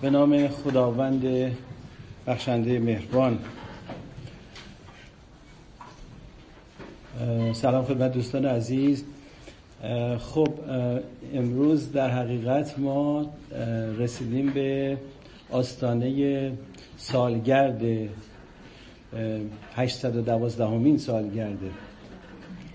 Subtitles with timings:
[0.00, 1.52] به نام خداوند
[2.26, 3.38] بخشنده مهربان.
[7.52, 9.04] سلام خدمت دوستان عزیز.
[10.18, 10.48] خب
[11.34, 13.26] امروز در حقیقت ما
[13.98, 14.98] رسیدیم به
[15.50, 16.52] آستانه
[16.96, 17.82] سالگرد
[19.74, 21.58] 812 همین سالگرد.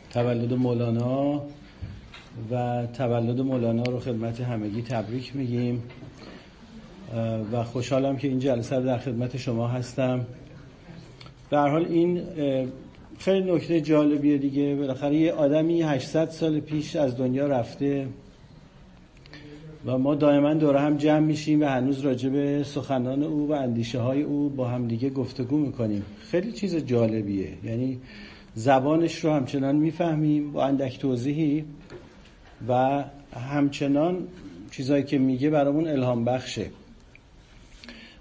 [0.10, 1.42] تولد مولانا
[2.52, 5.84] و تولد مولانا رو خدمت همگی تبریک میگیم.
[7.52, 10.26] و خوشحالم که این جلسه در خدمت شما هستم.
[11.50, 12.22] به حال این
[13.20, 14.76] خیلی نکته جالبیه دیگه.
[14.76, 18.08] بالاخره یه آدمی 800 سال پیش از دنیا رفته
[19.86, 24.00] و ما دائما دوره هم جمع میشیم و هنوز راجع به سخنان او و اندیشه
[24.00, 26.06] های او با هم دیگه گفتگو می‌کنیم.
[26.20, 27.50] خیلی چیز جالبیه.
[27.64, 28.00] یعنی
[28.54, 31.66] زبانش رو همچنان می‌فهمیم با اندک توضیحی
[32.70, 33.04] و
[33.50, 34.28] همچنان
[34.72, 36.66] چیزایی که میگه برامون الهام بخشه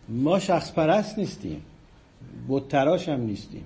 [0.09, 1.63] ما شخص پرست نیستیم.
[2.49, 3.65] بودتراش هم نیستیم.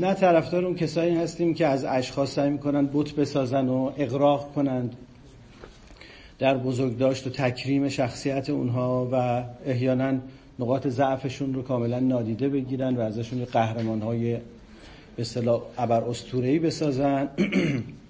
[0.00, 4.96] نه طرفدار اون کسایی هستیم که از اشخاص سعی می‌کنن بت بسازن و اقراق کنند.
[6.38, 10.18] در بزرگداشت و تکریم شخصیت اونها و احیانا
[10.58, 14.32] نقاط ضعفشون رو کاملا نادیده بگیرن و ازشون قهرمان های
[15.16, 16.00] به اصطلاح ابر
[16.58, 17.28] بسازن.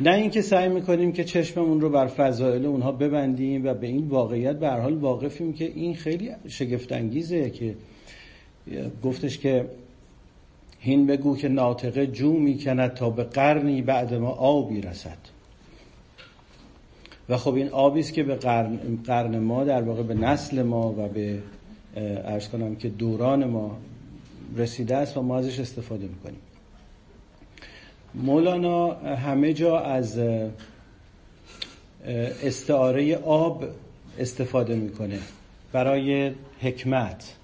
[0.00, 4.56] نه اینکه سعی می‌کنیم که چشممون رو بر فضائل اونها ببندیم و به این واقعیت
[4.56, 7.74] به هر حال واقفیم که این خیلی شگفت انگیزه که
[9.04, 9.66] گفتش که
[10.80, 15.18] هین بگو که ناطقه جو می‌کند تا به قرنی بعد ما آبی رسد.
[17.28, 20.92] و خب این آبی است که به قرن, قرن ما در واقع به نسل ما
[20.92, 21.38] و به
[22.24, 23.76] ارز کنم که دوران ما
[24.56, 26.40] رسیده است و ما ازش استفاده می‌کنیم.
[28.14, 30.20] مولانا همه جا از
[32.42, 33.64] استعاره آب
[34.18, 35.18] استفاده می‌کنه
[35.72, 37.36] برای حکمت.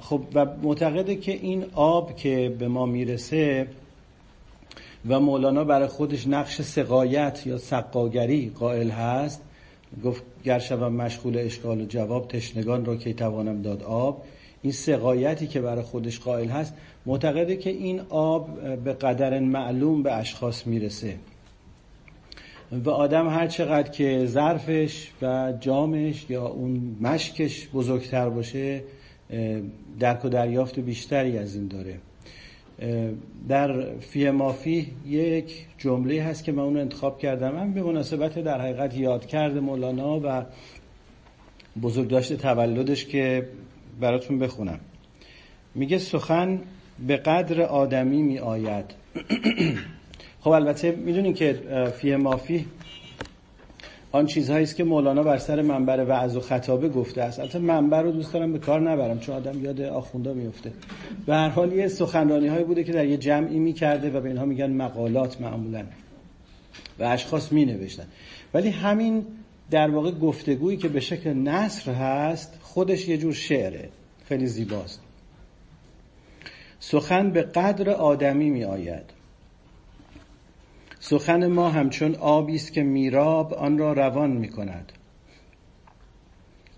[0.00, 3.66] خب و معتقده که این آب که به ما می‌رسه
[5.08, 9.42] و مولانا برای خودش نقش سقایت یا سقاگری قائل هست
[10.04, 14.22] گفت گر مشغول اشکال و جواب تشنگان را که توانم داد آب؟
[14.62, 16.74] این سقایتی که برای خودش قائل هست
[17.06, 21.16] معتقده که این آب به قدر معلوم به اشخاص می‌رسه.
[22.84, 28.82] و آدم هر چقدر که ظرفش و جامش یا اون مشکش بزرگتر باشه
[30.00, 31.98] درک و دریافت بیشتری از این داره.
[33.48, 37.54] در فی مافی یک جمله هست که من اون انتخاب کردم.
[37.54, 40.44] من به مناسبت در حقیقت یاد کرده مولانا و
[41.82, 43.48] بزرگداشت تولدش که
[44.00, 44.80] براتون بخونم.
[45.74, 46.60] میگه سخن
[47.06, 48.84] به قدر آدمی می آید
[50.42, 51.52] خب البته می‌دونین که
[51.96, 52.66] فی مافی
[54.12, 57.40] آن چیزهایی است که مولانا بر سر منبر وعظ و خطابه گفته است.
[57.40, 60.72] البته منبر رو دوست دارم به کار نبرم چون آدم یاد آخوندا میفته
[61.26, 64.44] به هر حال یه سخنرانی هایی بوده که در یه جمعی می‌کرده و به اینها
[64.44, 65.84] میگن مقالات معمولا
[66.98, 68.06] و اشخاص می نوشتن
[68.54, 69.26] ولی همین
[69.70, 73.88] در واقع گفتگویی که به شکل نصر هست خودش یه جور شعره.
[74.24, 75.00] خیلی زیباست.
[76.80, 79.04] سخن به قدر آدمی می آید
[81.00, 84.92] سخن ما همچون آبی است که میراب آن را روان می کند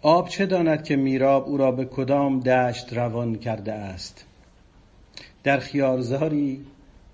[0.03, 4.24] آب چه داند که میراب او را به کدام دشت روان کرده است؟
[5.44, 6.66] در خیارزاری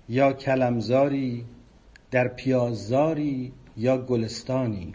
[0.09, 1.45] یا کلمزاری
[2.11, 4.93] در پیاززاری یا گلستانی؟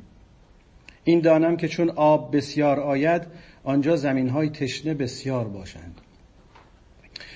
[1.04, 3.22] این دانم که چون آب بسیار آید
[3.64, 6.00] آنجا زمین های تشنه بسیار باشند.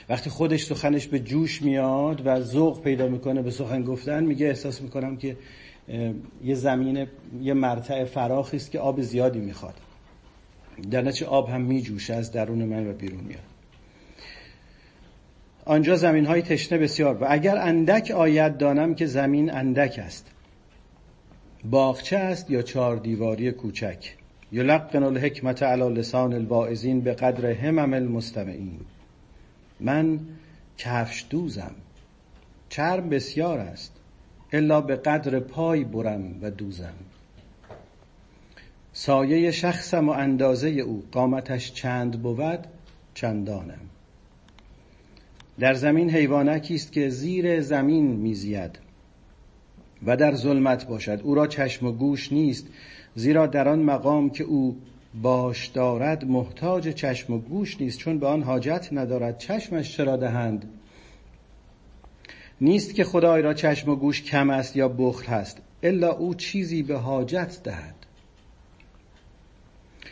[0.09, 4.83] وقتی خودش سخنش به جوش میاد و ذوق پیدا می‌کنه به سخن گفتن میگه احساس
[4.83, 5.37] می‌کنم که
[6.45, 7.07] یه زمین
[7.41, 9.75] یه مرتع فراخی است که آب زیادی می‌خواد.
[10.91, 13.43] در نتیجه آب هم میجوشه از درون من و بیرون میاد.
[15.65, 20.31] آنجا زمین های تشنه بسیار و اگر اندک آید دانم که زمین اندک است.
[21.65, 24.17] باغچه است یا چهار دیواری کوچک؟
[24.53, 28.81] یلقن الحکمت علی لسان الواعظین به قدر همم المستمعین.
[29.81, 30.21] من
[30.79, 31.75] کفش دوزم
[32.69, 33.93] چرم بسیار است
[34.53, 36.95] الا به قدر پای برم و دوزم.
[38.93, 42.67] سایه شخصم و اندازه او قامتش چند بود؟
[43.15, 43.81] چندانم.
[45.59, 48.79] در زمین حیوانکی است که زیر زمین میزید.
[50.07, 51.21] و در ظلمت باشد.
[51.23, 52.67] او را چشم و گوش نیست
[53.15, 54.77] زیرا در آن مقام که او
[55.23, 59.39] باش دارد محتاج چشم و گوش نیست چون به آن حاجت ندارد.
[59.39, 60.71] چشمش چرا دهند؟
[62.61, 66.83] نیست که خدای را چشم و گوش کم است یا بخل هست الا او چیزی
[66.83, 67.95] به حاجت دهد.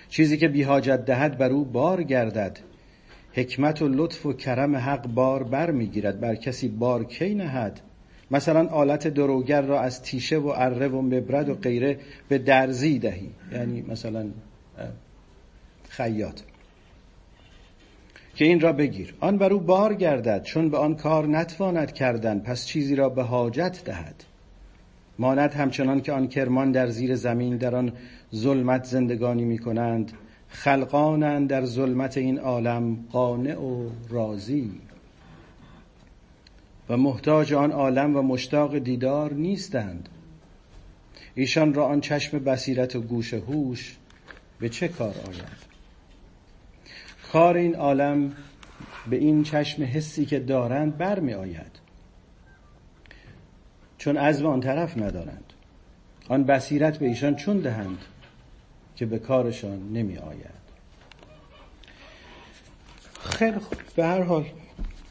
[0.08, 2.58] چیزی که بیهاجت دهد بر او بار گردد.
[3.32, 7.80] حکمت و لطف و کرم حق بار بر می‌گیرد بر کسی بار کی نهد؟
[8.30, 13.30] مثلا آلت دروگر را از تیشه و اره و مبرد و غیره به درزی دهی.
[13.52, 14.26] یعنی مثلا
[15.88, 16.40] خیاط.
[18.34, 19.14] که این را بگیر.
[19.20, 23.22] آن بر او بار گردد چون به آن کار نتواند کردن پس چیزی را به
[23.22, 24.24] حاجت دهد.
[25.18, 27.92] ماند همچنان که آن کرمان در زیر زمین در آن
[28.34, 30.12] ظلمت زندگانی می کنند
[30.48, 34.80] خلقانند در ظلمت این عالم قانع و راضی.
[36.88, 40.08] و محتاج آن عالم و مشتاق دیدار نیستند.
[41.34, 43.96] ایشان را آن چشم بصیرت و گوش هوش
[44.58, 45.66] به چه کار آید؟
[47.32, 48.32] کار این عالم
[49.10, 51.80] به این چشم حسی که دارند برمی آید.
[53.98, 55.52] چون از آن طرف ندارند.
[56.28, 57.98] آن بصیرت به ایشان چون دهند
[58.96, 60.66] که به کارشان نمی آید.
[63.20, 63.78] خیلی خوب.
[63.96, 64.44] به هر حال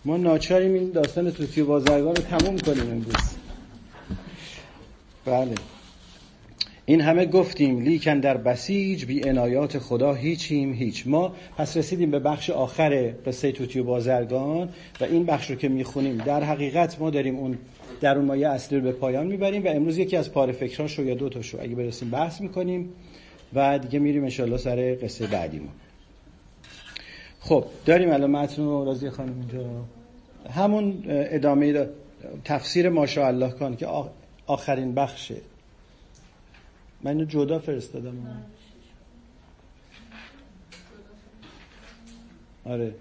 [0.05, 3.15] ما ناچاریم این داستان توتی بازرگان رو تموم کنیم امروز.
[5.25, 5.55] بله.
[6.85, 11.07] این همه گفتیم لیکن در بسیج بی انایات خدا هیچیم هیچ.
[11.07, 14.69] ما پس رسیدیم به بخش آخر قصه توتی و بازرگان
[15.01, 16.17] و این بخش رو که می‌خونیم.
[16.17, 17.57] در حقیقت ما داریم اون
[18.01, 21.05] در اون مایه اصلی رو به پایان می‌بریم و امروز یکی از پاره فکراش رو
[21.05, 22.89] یا دو تاشو اگه برسیم بحث می‌کنیم
[23.53, 25.69] و دیگه میریم انشالله سر قصه بعدیمون.
[27.45, 29.85] خب داریم الان متن و راضی خانم اینجا.
[30.49, 31.89] همون ادامه
[32.43, 33.87] تفسیر ماشاءالله کن که
[34.47, 35.35] آخرین بخشه.
[37.01, 38.45] من اینو جدا فرستادم.
[42.65, 42.95] آره.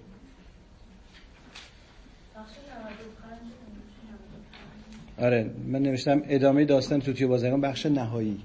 [5.19, 8.41] آره من نوشتم ادامه داستان توتی بازرگان بخش نهایی.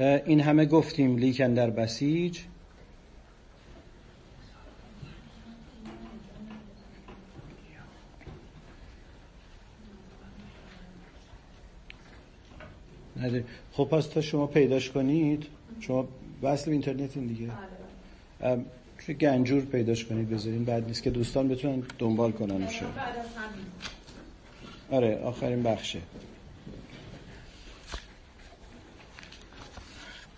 [0.00, 2.38] این همه گفتیم لیکن در بسیج.
[13.72, 15.46] خب پس تا شما پیداش کنید
[15.80, 16.08] شما
[16.42, 17.50] وصل اینترنت این دیگه.
[19.06, 20.64] چه گنجور پیداش کنید بذارین.
[20.64, 22.68] بعد نیست که دوستان بتونن دنبال کنن
[24.90, 25.98] آره آخرین بخشه.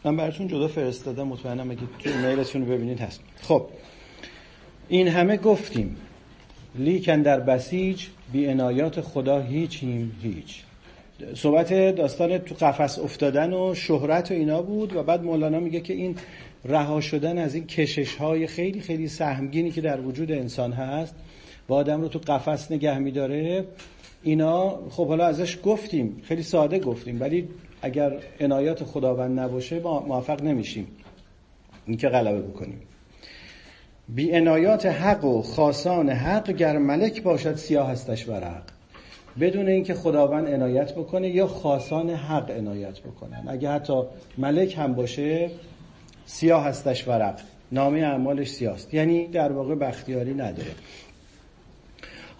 [0.04, 3.20] من براتون جدا فرستادم مطمئنم اگه تو ایمیلتون رو ببینید هست.
[3.42, 3.66] خب
[4.88, 5.96] این همه گفتیم.
[6.74, 10.62] لیکن در بسیج بی انایات خدا هیچیم هیچ.
[11.34, 15.94] صحبت داستان تو قفس افتادن و شهرت و اینا بود و بعد مولانا میگه که
[15.94, 16.16] این
[16.64, 21.14] رها شدن از این کشش های خیلی خیلی سهمگینی که در وجود انسان هست
[21.68, 23.64] و آدم رو تو قفس نگه میداره
[24.22, 27.48] اینا خب حالا ازش گفتیم خیلی ساده گفتیم ولی
[27.82, 30.86] اگر عنایات خداوند نباشه ما موفق نمیشیم.
[31.86, 32.80] این که غلبه بکنیم.
[34.08, 38.62] بی عنایات حق و خاصان حق گر ملک باشد سیاه هستش ورق.
[39.40, 43.44] بدون اینکه خداوند عنایت بکنه یا خاصان حق عنایت بکنن.
[43.48, 44.02] اگه حتی
[44.38, 45.50] ملک هم باشه
[46.26, 47.40] سیاه هستش ورق.
[47.72, 48.94] نامه اعمالش سیاست.
[48.94, 50.70] یعنی در واقع بختیاری نداره.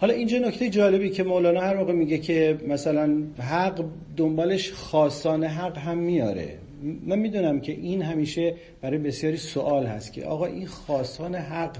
[0.03, 3.85] حالا اینجا نکته جالبی که مولانا هر موقع میگه که مثلا حق
[4.17, 6.57] دنبالش خاصان حق هم میاره.
[7.05, 11.77] من می‌دونم که این همیشه برای بسیاری سوال هست که آقا این خاصان حق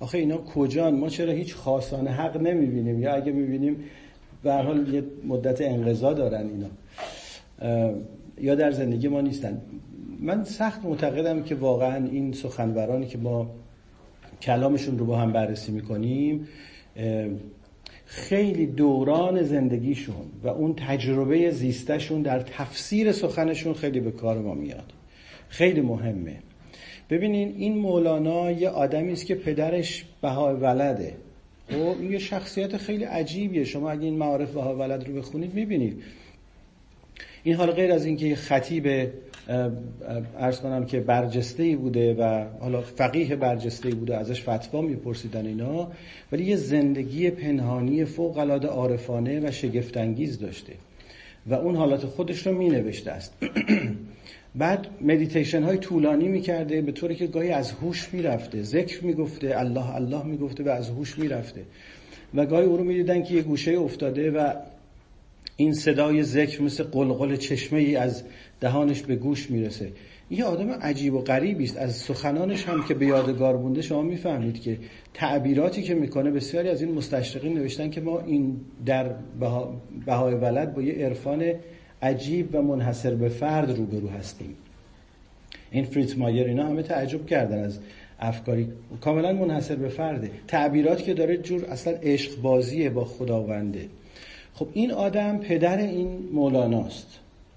[0.00, 3.76] آخه اینا کجان؟ ما چرا هیچ خاصان حق نمی‌بینیم؟ یا اگه می‌بینیم
[4.42, 6.68] به حال یه مدت انقضا دارن اینا.
[8.40, 9.60] یا در زندگی ما نیستن.
[10.20, 13.50] من سخت معتقدم که واقعا این سخنورانی که ما
[14.42, 16.48] کلامشون رو با هم بررسی می‌کنیم
[18.06, 24.92] خیلی دوران زندگیشون و اون تجربه زیستشون در تفسیر سخنشون خیلی به کار ما میاد.
[25.48, 26.36] خیلی مهمه.
[27.10, 31.14] ببینین این مولانا یه آدمی است که پدرش بهای ولده.
[31.70, 33.64] خب، این یه شخصیت خیلی عجیبیه.
[33.64, 36.02] شما اگه این معارف بهای ولد رو بخونید می‌بینید.
[37.42, 39.10] این حالا غیر از اینکه خطیب
[40.38, 45.46] ارز کنم که برجسته ای بوده و حالا فقیه برجسته ای بوده ازش فتوا میپرسیدن
[45.46, 45.88] اینا
[46.32, 50.72] ولی یه زندگی پنهانی فوق العاده عارفانه و شگفتانگیز داشته
[51.46, 53.34] و اون حالات خودش رو می نوشته است
[54.54, 59.94] بعد مدیتیشن های طولانی می‌کرده به طوری که گاهی از هوش می‌رفته ذکر می‌گفته الله
[59.94, 61.62] الله می‌گفته و از هوش می‌رفته
[62.34, 64.52] و گاهی او رو می‌دیدن که یه گوشه افتاده و
[65.56, 68.22] این صدای ذکر مثل قلقل چشمه ای از
[68.60, 69.92] دهانش به گوش می‌رسه.
[70.30, 71.76] یه آدم عجیب و غریبی است.
[71.76, 74.78] از سخنانش هم که به یادگار بونده شما می‌فهمید که
[75.14, 79.14] تعبیراتی که می‌کنه بسیاری از این مستشرقین نوشتن که ما این در
[80.06, 81.52] بهای ولد با یه عرفان
[82.02, 84.54] عجیب و منحصر به فرد روبرو هستیم.
[85.70, 87.78] این فریت مایر اینا همه تعجب کردن از
[88.20, 88.68] افکاری.
[89.00, 90.30] کاملا منحصر به فرده.
[90.48, 93.88] تعبیرات که داره جور اصلا عشق بازیه با خداونده.
[94.56, 97.06] خب این آدم پدر این مولاناست.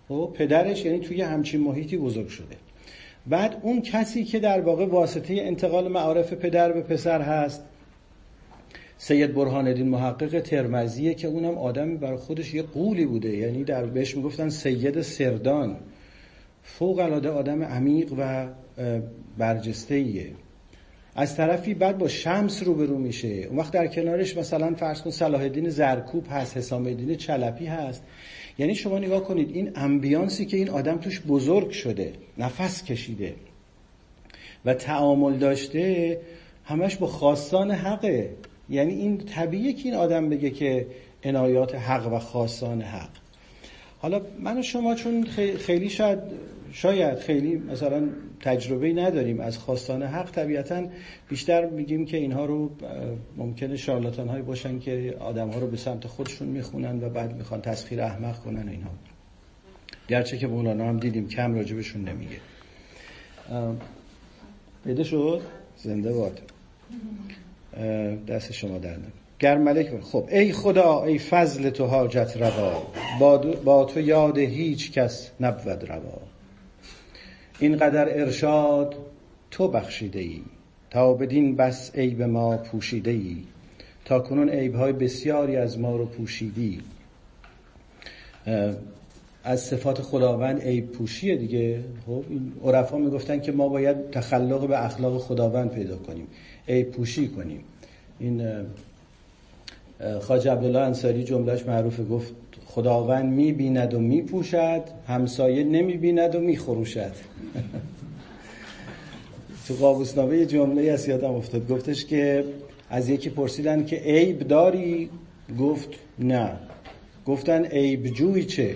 [0.07, 2.55] خب پدرش یعنی توی همچین محیطی بزرگ شده.
[3.27, 7.63] بعد اون کسی که در واقع واسطه انتقال معارف پدر به پسر هست
[8.97, 13.37] سید برهان الدین محقق ترمزیه که اونم آدمی برای خودش یه قولی بوده.
[13.37, 15.75] یعنی در بهش می‌گفتن سید سردان.
[16.63, 18.47] فوق العاده آدم عمیق و
[19.37, 20.31] برجسته ایه
[21.19, 23.27] از طرفی بعد با شمس روبرو میشه.
[23.27, 28.03] اون وقت در کنارش مثلا فرض کن صلاح الدین زرکوب هست حسام الدین چلپی هست.
[28.57, 33.35] یعنی شما نگاه کنید این امبیانسی که این آدم توش بزرگ شده نفس کشیده
[34.65, 36.17] و تعامل داشته
[36.65, 38.29] همش با خواستان حقه.
[38.69, 40.87] یعنی این طبیعیه که این آدم بگه که
[41.23, 43.09] عنایات حق و خواستان حق.
[43.99, 45.25] حالا من و شما چون
[45.57, 46.19] خیلی شاید
[46.71, 48.09] شاید خیلی مثلا
[48.39, 50.31] تجربه نداریم از خواستان حق.
[50.31, 50.83] طبیعتا
[51.29, 52.71] بیشتر میگیم که اینها رو
[53.37, 57.61] ممکنه شارلاتان هایی باشن که آدم ها رو به سمت خودشون می‌خونن و بعد می‌خوان
[57.61, 58.91] تسخیر احمق کنن اینها.
[60.07, 62.37] گرچه که مولانا هم دیدیم کم راجبشون نمیگه.
[64.83, 65.41] پیدا شد؟
[65.77, 66.41] زنده باد.
[68.27, 68.95] دست شما در
[69.39, 72.83] گر ملک خب ای خدا ای فضل تو حاجت روا.
[73.65, 76.21] با تو یاد هیچ کس نبود روا.
[77.59, 78.95] اینقدر ارشاد
[79.51, 80.41] تو بخشیده ای
[80.89, 83.37] تا بدین بس عیب ما پوشیده ای
[84.05, 86.81] تا کنون عیب های بسیاری از ما رو پوشیدی.
[89.43, 91.83] از صفات خداوند عیب پوشیه دیگه.
[92.05, 96.27] خب این عرفا می‌گفتن که ما باید تخلق به اخلاق خداوند پیدا کنیم
[96.67, 97.63] عیب پوشی کنیم.
[98.19, 98.47] این
[100.21, 102.33] خاج عبدالله انصاری جملهش معروفه گفت
[102.69, 107.11] خداوند می‌بیند و میپوشد همسایه نمی‌بیند و میخروشد.
[109.67, 111.67] تو قابوسنامه یه جمله از یادم افتاد.
[111.67, 112.43] گفتش که
[112.89, 115.09] از یکی پرسیدن که عیب داری؟
[115.59, 116.51] گفت نه.
[117.25, 118.75] گفتن عیب جوی چه؟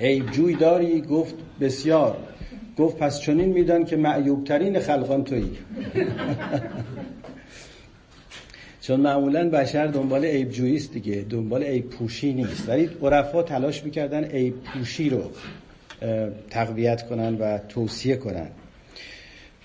[0.00, 2.16] عیب جوی داری؟ گفت بسیار.
[2.78, 5.50] گفت پس چنین میدان که معیوبترین خلقان تویی.
[8.86, 12.68] چون معمولا بشر دنبال عیب است دیگه دنبال عیب پوشی نیست.
[12.68, 15.30] ولی عرفا تلاش می‌کردن عیب پوشی رو
[16.50, 18.48] تقویت کنن و توصیه کنن.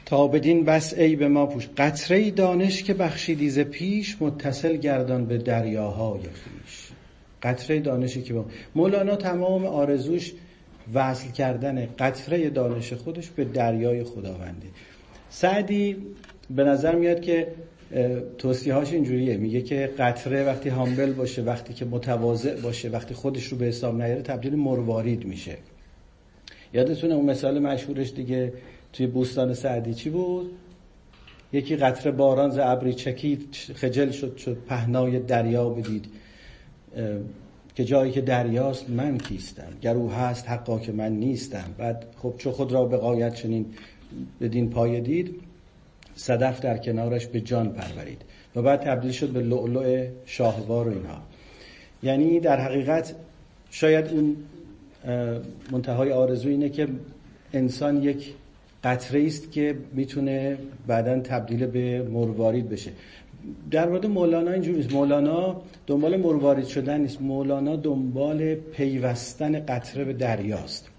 [0.05, 1.67] تا بدین بس عیب ما پوش.
[1.77, 6.89] قطره دانش که بخشیدی ز پیش متصل گردان به دریاهای خیش
[7.43, 10.33] قطره دانشی که با مولانا تمام آرزوش
[10.93, 14.67] وصل کردن قطره دانش خودش به دریای خداونده.
[15.29, 15.97] سعدی
[16.49, 17.47] به نظر میاد که
[18.37, 19.37] توصیه هاش اینجوریه.
[19.37, 24.01] میگه که قطره وقتی هامبل باشه وقتی که متواضع باشه وقتی خودش رو به حساب
[24.01, 25.57] نیاره تبدیل مروارید میشه.
[26.73, 28.53] یادتونه اون مثال مشهورش دیگه
[28.93, 30.51] توی بوستان سعدی چی بود؟
[31.53, 36.05] یکی قطره باران ز ابری چکید خجل شد شد پهنای دریا بدید.
[37.75, 39.73] که جایی که دریاست من کیستم.
[39.81, 41.75] گر او هست حقا که من نیستم.
[41.77, 43.65] بعد خب چو خود را به قایت چنین
[44.41, 45.35] بدین پای دید.
[46.15, 48.21] صدف در کنارش به جان پرورید.
[48.55, 51.21] و بعد تبدیل شد به لؤلؤ شاهوار و اینها.
[52.03, 53.15] یعنی در حقیقت
[53.69, 54.35] شاید اون
[55.71, 56.87] منتهای آرزو اینه که
[57.53, 58.33] انسان یک
[58.83, 62.91] قطره است که می‌تونه بعدا تبدیل به مروارید بشه.
[63.71, 64.93] در مورد مولانا اینجوری نیست.
[64.93, 67.21] مولانا دنبال مروارید شدن نیست.
[67.21, 70.90] مولانا دنبال پیوستن قطره به دریاست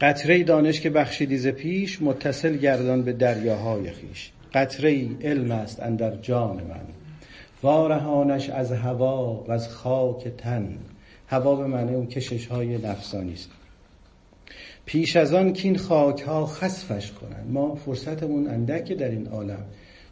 [0.00, 6.16] قطره دانش که بخشیدی ز پیش متصل گردان به دریاهای خیش قطره علم است اندر
[6.16, 6.80] جان من.
[7.62, 10.78] وارهانش از هوا و از خاک تن.
[11.26, 13.50] هوا به معنی اون کشش های نفسانی است.
[14.86, 19.64] پیش از آن که این خاک ها خسفش کنن ما فرصتمون اندکه در این عالم.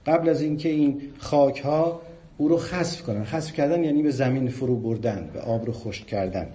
[0.06, 2.00] قبل از اینکه این خاک ها
[2.36, 3.24] او رو خسف کنن.
[3.24, 6.46] خسف کردن یعنی به زمین فرو بردن به آب رو خشک کردن.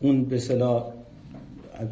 [0.00, 0.99] اون به صلاح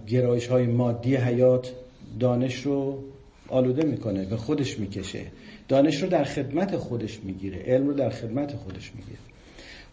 [0.06, 1.72] گرایش های مادی حیات
[2.20, 3.04] دانش رو
[3.48, 5.22] آلوده می‌کنه به خودش می‌کشه.
[5.68, 9.18] دانش رو در خدمت خودش می‌گیره علم رو در خدمت خودش می‌گیره.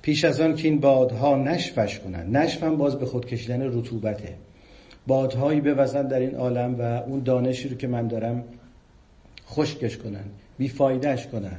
[0.01, 4.33] پیش از آن که این بادها نشفش کنن نشف هم باز به خود کشیدن رطوبته.
[5.07, 8.43] بادهایی بوزن در این عالم و اون دانشی رو که من دارم
[9.47, 10.23] خشکش کنن
[10.57, 11.57] بیفایدهش کنن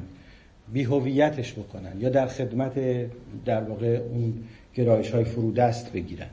[0.72, 2.74] بی هویتش بکنن یا در خدمت
[3.44, 4.34] در واقع اون
[4.74, 6.28] گرایش های فرودست بگیرن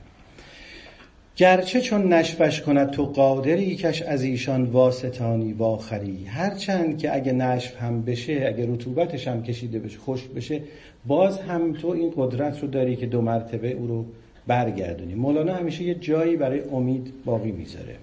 [1.37, 7.81] گرچه چون نشفش کند تو قادری کش از ایشان واستانی واخری هرچند که اگه نشف
[7.81, 10.61] هم بشه اگه رطوبتش هم کشیده بشه خشک بشه
[11.07, 14.05] باز هم تو این قدرت رو داری که دو مرتبه او رو
[14.47, 15.15] برگردونی.
[15.15, 17.95] مولانا همیشه یه جایی برای امید باقی می‌ذاره.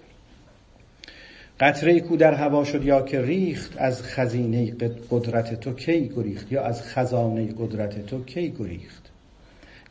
[1.60, 4.75] قطره کو در هوا شد یا که ریخت از خزینه
[5.10, 9.10] قدرت تو کی گریخت؟ یا از خزانه قدرت تو کی گریخت؟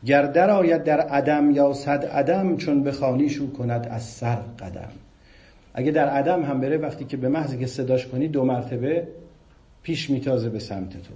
[0.04, 4.88] گر در آید در عدم یا صد عدم چون بخوانی شو کند از سر قدم.
[5.74, 9.08] اگه در عدم هم بره وقتی که به محض که صداش کنی دو مرتبه
[9.82, 11.14] پیش میتازه به سمت تو.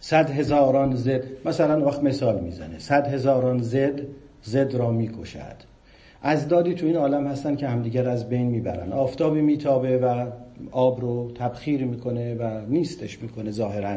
[0.00, 2.78] صد هزاران زد مثلا وقت مثال می‌زنه.
[2.78, 4.00] صد هزاران زد
[4.42, 5.76] زد را می‌کشد.
[6.22, 8.92] از دادی تو این عالم هستن که همدیگر از بین می‌برن.
[8.92, 10.26] آفتابی میتابه و
[10.70, 13.96] آب رو تبخیر می‌کنه و نیستش می‌کنه ظاهرا.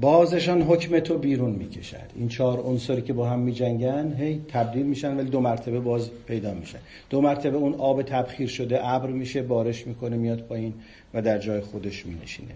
[0.00, 2.10] بازشان حکم تو بیرون می‌کشد.
[2.16, 6.54] این چهار عنصری که با هم میجنگن هی تبدیل میشن ولی دو مرتبه باز پیدا
[6.54, 6.78] میشن
[7.10, 10.74] دو مرتبه اون آب تبخیر شده ابر میشه بارش می‌کنه میاد پایین
[11.14, 12.54] و در جای خودش مینشینه.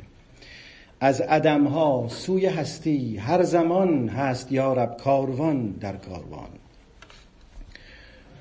[1.01, 6.49] از عدم ها سوی هستی هر زمان هست یارب کاروان در کاروان.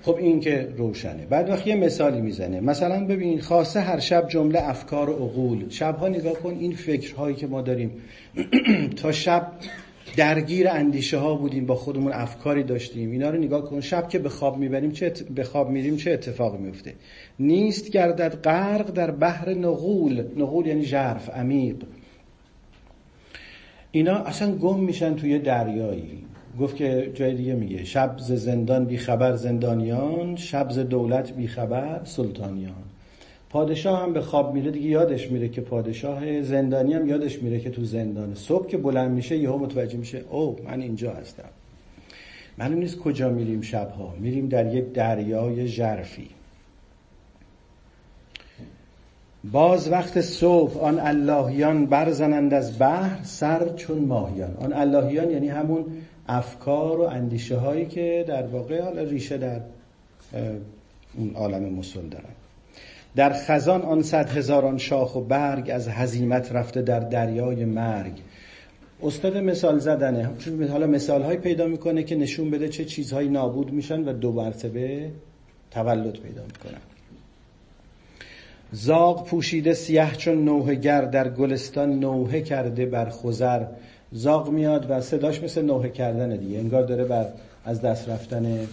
[0.02, 1.26] خب این که روشنه.
[1.26, 2.60] بعد وقت یه مثالی می‌زنه.
[2.60, 5.70] مثلا ببین خاصه هر شب جمله افکار و عقول.
[5.70, 7.92] شبها نگاه کن این فکرهایی که ما داریم.
[9.02, 9.52] تا شب
[10.16, 13.12] درگیر اندیشه ها بودیم با خودمون افکاری داشتیم.
[13.12, 13.82] اینا رو نگاه کن.
[13.82, 16.94] شب که به خواب می‌بریم چه به خواب میریم چه اتفاقی میفته
[17.40, 20.24] نیست گردد غرق در بحر نغول.
[20.38, 21.76] نغول یعنی ژرف عمیق.
[23.92, 26.27] اینا اصلا گم میشن توی دریایی.
[26.60, 31.48] گفت که جای دیگه میگه شب ز زندان بی خبر زندانیان شب ز دولت بی
[31.48, 32.84] خبر سلطانیان.
[33.50, 37.70] پادشاه هم به خواب میره دیگه یادش میره که پادشاه زندانی هم یادش میره که
[37.70, 41.50] تو زندانه صبح که بلند میشه یهو متوجه میشه او من اینجا هستم.
[42.58, 44.14] معلوم نیست کجا میریم شبها.
[44.20, 46.30] میریم در یک دریای ژرفی.
[49.52, 54.58] باز وقت صبح آن اللهیان برزنند از بحر سر چون ماهیان.
[54.60, 55.86] آن اللهیان یعنی همون
[56.28, 59.62] افکار و اندیشه هایی که در واقع ریشه در
[61.18, 62.30] اون عالم مسل دارن.
[63.16, 68.14] در خزان آن صد هزاران شاخ و برگ از هزیمت رفته در دریای مرگ.
[69.04, 70.30] استاد مثال زدنه.
[70.72, 75.12] حالا مثال های پیدا می‌کنه که نشون بده چه چیزهایی نابود میشن و دو مرتبه
[75.72, 76.97] تولد پیدا می‌کنن.
[78.72, 83.66] زاغ پوشیده سیاه چون نوه گر در گلستان نوه کرده بر خزر
[84.12, 86.60] زاغ میاد و صداش مثل نوه کردن دیگه.
[86.60, 87.26] انگار داره بر
[87.66, 88.68] از دست رفتن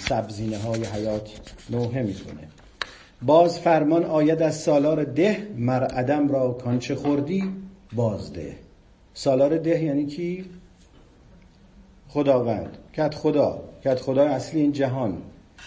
[0.00, 1.30] سبزینه های حیات
[1.70, 2.48] نوه می‌کنه.
[3.22, 7.44] باز فرمان آید از سالار ده مر ادم را کانچه خوردی
[7.92, 8.56] بازده
[9.14, 10.44] سالار ده یعنی کی؟
[12.08, 12.78] خداوند.
[12.92, 13.62] کت خدا.
[13.84, 15.16] کت خدا اصلی این جهان.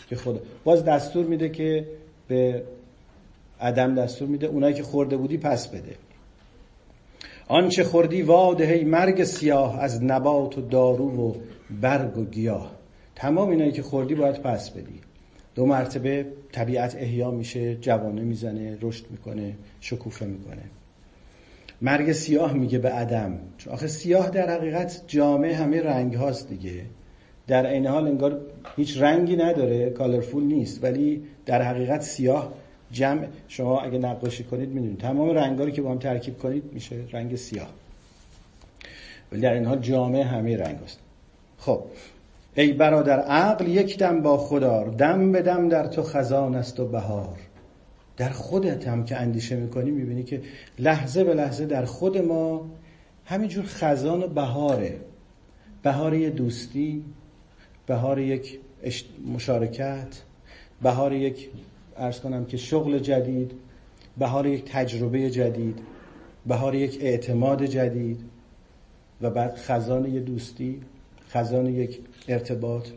[0.09, 1.87] که خدا باز دستور میده که
[2.27, 2.63] به
[3.61, 5.95] عدم دستور میده اونایی که خورده بودی پس بده.
[7.47, 11.33] آنچه خوردی واده هی مرگ سیاه از نبات و دارو و
[11.81, 12.71] برگ و گیاه.
[13.15, 14.99] تمام اینایی که خوردی باید پس بدی.
[15.55, 20.63] دو مرتبه طبیعت احیا میشه جوانه می‌زنه رشد می‌کنه شکوفه می‌کنه.
[21.81, 23.39] مرگ سیاه میگه به عدم.
[23.57, 26.83] چون آخه سیاه در حقیقت جامعه همه رنگ هاست دیگه.
[27.47, 28.41] در عین حال انگار
[28.75, 30.83] هیچ رنگی نداره کالرفول نیست.
[30.83, 32.53] ولی در حقیقت سیاه
[32.91, 33.27] جمع.
[33.47, 34.99] شما اگه نقاشی کنید می‌دونید.
[34.99, 37.69] تمام رنگاری که با هم ترکیب کنید میشه رنگ سیاه.
[39.31, 40.99] ولی در اینها جامعه همه رنگ است
[41.57, 41.83] خب.
[42.55, 46.87] ای برادر عقل یک دم با خدار دم به دم در تو خزان است و
[46.87, 47.37] بهار.
[48.17, 50.41] در خودت هم که اندیشه می‌کنی می‌بینی که
[50.79, 52.69] لحظه به لحظه در خود ما
[53.25, 54.97] همینجور خزان و بهاره.
[55.83, 57.03] بهار یه دوستی
[57.87, 58.59] بهار یک
[59.33, 60.21] مشارکت
[60.81, 61.49] بهار یک
[61.97, 63.51] ارز کنم که شغل جدید
[64.17, 65.79] بهار یک تجربه جدید
[66.45, 68.19] بهار یک اعتماد جدید
[69.21, 70.81] و بعد خزان یک دوستی
[71.29, 72.87] خزان یک ارتباط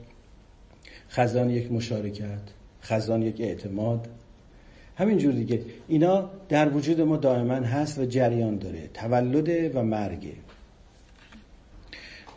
[1.11, 2.41] خزان یک مشارکت
[2.83, 4.09] خزان یک اعتماد.
[4.97, 5.61] همینجور دیگه.
[5.89, 8.91] اینا در وجود ما دائما هست و جریان داره.
[8.95, 10.33] تولد و مرگه.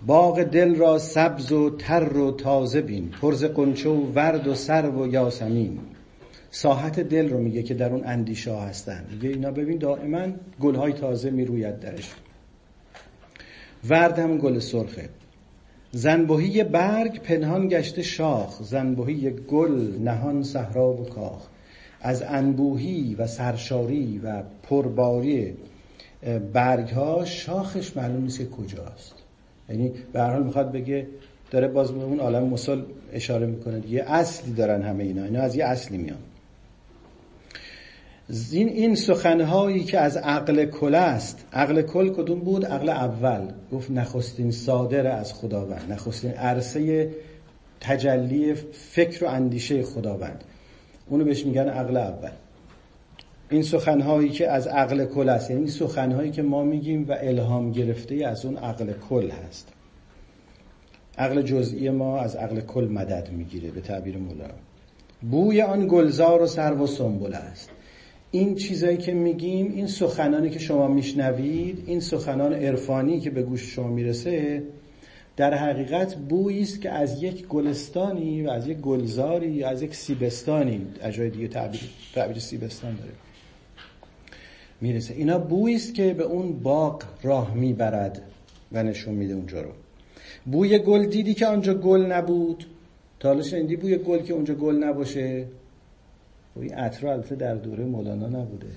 [0.06, 3.10] باغ دل را سبز و تر و تازه بین.
[3.10, 5.80] پرز قنچه و ورد و سرو و یاسمین.
[6.56, 9.06] ساحت دل رو میگه که در اون اندیشه ها هستن.
[9.12, 10.28] میگه اینا ببین دائما
[10.60, 12.12] گل های تازه می‌روید درش.
[13.90, 15.10] ورد هم گل سرخه
[15.92, 18.64] زنبوهی برگ پنهان گشته شاخ.
[18.64, 21.48] زنبوهی گل نهان صحرا و کاخ.
[22.02, 25.54] از انبوهی و سرشاری و پرباری
[26.54, 29.14] برگ ها شاخش معلوم نیست که کجاست.
[29.70, 31.08] یعنی به هر حال می‌خواد بگه
[31.52, 32.82] داره باز به اون عالم مسل
[33.14, 35.24] اشاره می‌کنه یه اصلی دارن همه اینا.
[35.24, 36.18] اینا از یه اصلی میان.
[38.52, 41.46] این این سخنهایی که از عقل کل است.
[41.54, 43.48] عقل کل کدوم بود؟ عقل اول.
[43.72, 45.92] گفت نخستین صادر از خداوند.
[45.92, 47.10] نخستین عرصه
[47.80, 50.44] تجلی فکر و اندیشه خداوند.
[51.10, 52.30] اونو بهش میگن عقل اول.
[53.50, 55.52] این سخنهایی که از عقل کل است.
[55.52, 59.68] یعنی سخنهایی که ما میگیم و الهام گرفته از اون عقل کل هست.
[61.18, 64.54] عقل جزئی ما از عقل کل مدد می‌گیره به تعبیر مولانا.
[65.32, 67.70] بوی آن گلزار و سرو و سنبل است.
[68.36, 73.62] این چیزایی که میگیم این سخنانی که شما میشنوید این سخنان عرفانی که به گوش
[73.76, 74.64] شما می‌رسه
[75.38, 79.96] در حقیقت بویی است که از یک گلستانی و از یک گلزاری یا از یک
[79.96, 83.12] سیبستانی از جای دیگه تعبیر, تعبیر سیبستان داره
[84.82, 85.14] می‌رسه.
[85.14, 88.22] اینا بویی است که به اون باغ راه می‌برد
[88.72, 89.72] و نشون میده اونجا رو.
[90.46, 92.66] بوی گل دیدی که آنجا گل نبود؟
[93.20, 95.46] تا حالا شنیدی بوی گل که اونجا گل نباشه؟
[96.56, 98.68] این عطر البته در دوره مولانا نبوده.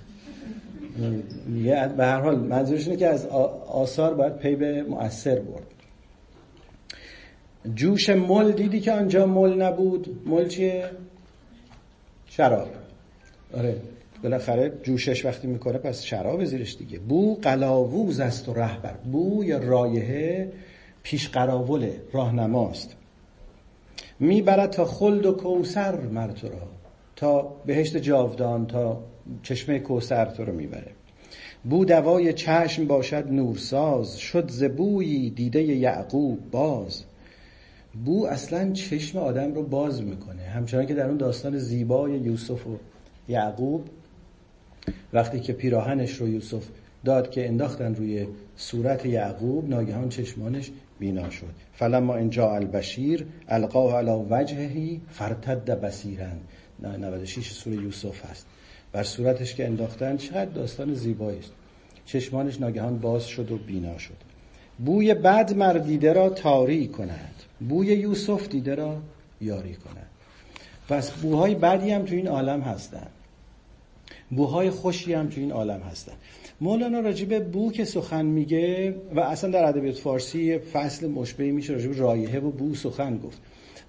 [1.46, 3.26] میگه به هر حال منظورش اینه که از
[3.66, 5.66] آثار باید پی به مؤثر برد.
[7.74, 10.84] جوش مل دیدی که آنجا مل نبود؟ مل چیه؟
[12.26, 12.68] شراب.
[13.54, 13.76] آره
[14.22, 16.98] بالاخره جوشش وقتی می‌کنه پس شراب زیرش دیگه.
[16.98, 18.94] بو قلاووز است و رهبر.
[19.12, 20.52] بو یا رایحه
[21.02, 22.96] پیش قراول راهنماست.
[24.20, 26.75] می‌برد تا خلد و کوسر مر تو را.
[27.16, 29.02] تا بهشت جاودان تا
[29.42, 30.90] چشمه کوسر تو رو می‌بره.
[31.64, 37.04] بو دوای چشم باشد نورساز شد زبویی دیده یعقوب باز.
[38.04, 40.42] بو اصلا چشم آدم رو باز می‌کنه.
[40.42, 42.76] همچنان که در اون داستان زیبای یوسف و
[43.28, 43.84] یعقوب
[45.12, 46.68] وقتی که پیراهنش رو یوسف
[47.04, 48.26] داد که انداختن روی
[48.56, 51.54] صورت یعقوب ناگهان چشمانش بینا شد.
[51.72, 56.36] فلما اینجا البشیر القاه علی وجههی فرتد بصیرن
[56.82, 58.46] 96 سوره یوسف هست.
[58.92, 61.52] بر صورتش که انداختن چقدر داستان زیبایی است.
[62.06, 64.16] چشمانش ناگهان باز شد و بینا شد.
[64.78, 67.34] بوی بد مردیده را تاری کند.
[67.68, 68.96] بوی یوسف دیده را
[69.40, 70.06] یاری کند.
[70.88, 73.06] پس بوهای بدی هم تو این عالم هستن.
[74.30, 76.12] بوهای خوشی هم تو این عالم هستن.
[76.60, 82.00] مولانا راجب بو که سخن میگه و اصلا در ادبیات فارسی فصل مشبهی میشه راجب
[82.00, 83.38] رایحه و بو سخن گفت.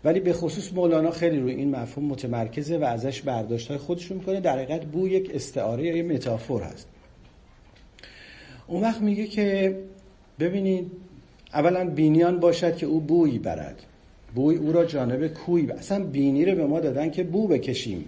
[0.04, 4.40] ولی به خصوص مولانا خیلی روی این مفهوم متمرکزه و ازش برداشت های خودش می‌کنه.
[4.40, 6.88] در حقیقت بو یک استعاره یا یک متافور هست.
[8.68, 9.78] اون وقت میگه که
[10.40, 10.92] ببینید
[11.54, 13.84] اولا بینیان باشد که او بوی برد.
[14.36, 18.06] بوی او را جانب کوی اصلا بینی رو به ما دادن که بو بکشیم.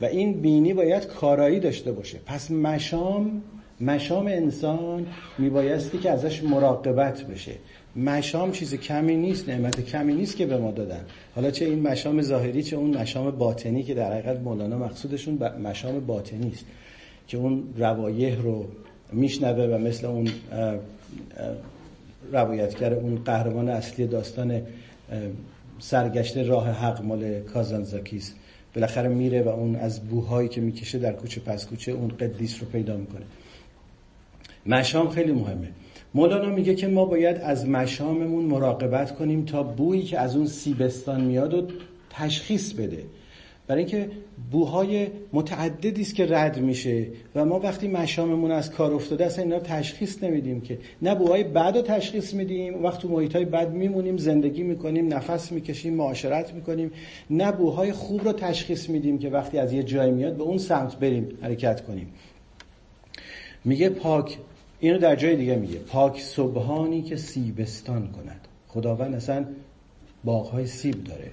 [0.00, 2.18] و این بینی باید کارایی داشته باشه.
[2.26, 3.42] پس مشام
[3.80, 5.06] مشام انسان
[5.38, 7.52] میبایستی که ازش مراقبت بشه.
[7.96, 11.04] مشام چیز کمی نیست نعمت کمی نیست که به ما دادن.
[11.34, 16.00] حالا چه این مشام ظاهری چه اون مشام باطنی که در حقیقت مولانا مقصودشون مشام
[16.00, 16.64] باطنی است.
[17.28, 18.66] که اون روایه رو
[19.12, 20.28] میشنوه و مثل اون
[22.32, 24.62] روایتگر اون قهرمان اصلی داستان
[25.78, 28.34] سرگشته راه حق مال کازانزاکیست
[28.74, 32.68] بالاخره میره و اون از بوهایی که می‌کشه در کوچه پس کوچه اون قدیس رو
[32.68, 33.24] پیدا می‌کنه.
[34.66, 35.68] مشام خیلی مهمه.
[36.14, 41.20] مولانا میگه که ما باید از مشاممون مراقبت کنیم تا بویی که از اون سیبستان
[41.20, 41.66] میاد و
[42.10, 43.02] تشخیص بده.
[43.66, 44.10] برای اینکه
[44.50, 49.58] بوهای متعددی است که رد میشه و ما وقتی مشاممون از کار افتاده اصلا اینا
[49.58, 50.78] تشخیص نمیدیم که.
[51.02, 55.52] نه بوهای بد رو تشخیص میدیم وقت تو محیط های بد میمونیم زندگی می‌کنیم نفس
[55.52, 56.90] می‌کشیم معاشرت می‌کنیم.
[57.30, 60.96] نه بوهای خوب رو تشخیص میدیم که وقتی از یه جای میاد به اون سمت
[60.96, 62.08] بریم حرکت کنیم.
[63.64, 64.38] میگه پاک
[64.80, 65.78] اینو در جای دیگه میگه.
[65.78, 68.48] پاک صبحانی که سیبستان کند.
[68.68, 69.44] خداوند اصلا
[70.24, 71.30] باغهای سیب داره.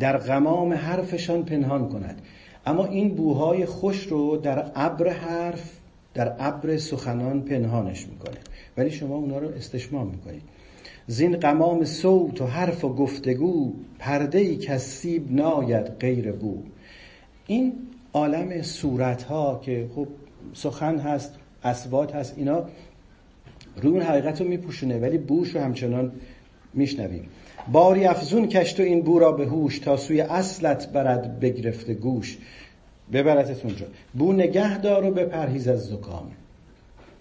[0.00, 2.22] در غمام حرفشان پنهان کند.
[2.66, 5.72] اما این بوهای خوش رو در ابر حرف
[6.14, 8.38] در ابر سخنان پنهانش می‌کنه.
[8.76, 10.42] ولی شما اونا رو استشمام می‌کنید.
[11.06, 16.62] زین قمام صوت و حرف و گفتگو پرده ای که سیب ناید غیر بو.
[17.46, 17.72] این
[18.12, 20.08] عالم صورت ها که خب
[20.54, 22.64] سخن هست اسوات هست اینا
[23.76, 26.12] روی اون حقیقت رو میپوشونه ولی بوش رو همچنان
[26.74, 27.28] میشنویم.
[27.72, 32.38] باری افزون کشت و این بو را به هوش تا سوی اصلت برد بگرفته گوش.
[33.12, 33.86] ببرتت اونجا.
[34.14, 36.30] بو نگه دار و بپرهیز از زکام.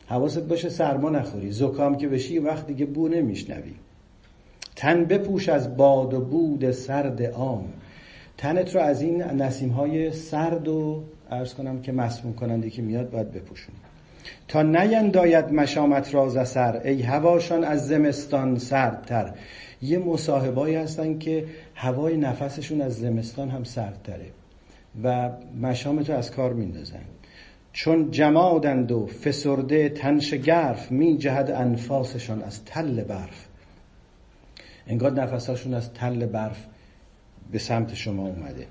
[0.08, 1.52] حواست باشه سرما نخوری.
[1.52, 3.74] زکام که بشی وقت دیگه بو نمیشنوی.
[4.76, 7.74] تن بپوش از باد و بود سرد عام.
[8.38, 13.10] تنت رو از این نسیم های سرد و ارز کنم که مسموم کننده که میاد
[13.10, 13.78] باید بپوشونی
[14.48, 19.34] تا نینداید مشامت راز سر ای هواشان از زمستان سردتر.
[19.82, 24.32] یه مصاحبایی هستن که هوای نفسشون از زمستان هم سردتره
[25.04, 25.30] و
[25.62, 27.02] مشام تو از کار میندازن.
[27.74, 33.46] چون جمادند و فسرده تنش گرف می جهد انفاسشان از تل برف.
[34.88, 36.66] انگار نفساشون از تل برف
[37.52, 38.68] به سمت شما اومده.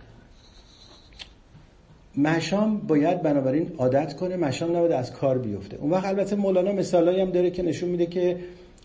[2.17, 5.77] مشام باید بنابراین عادت کنه مشام نباید از کار بیفته.
[5.77, 8.37] اون وقت البته مولانا مثالایی هم داره که نشون میده که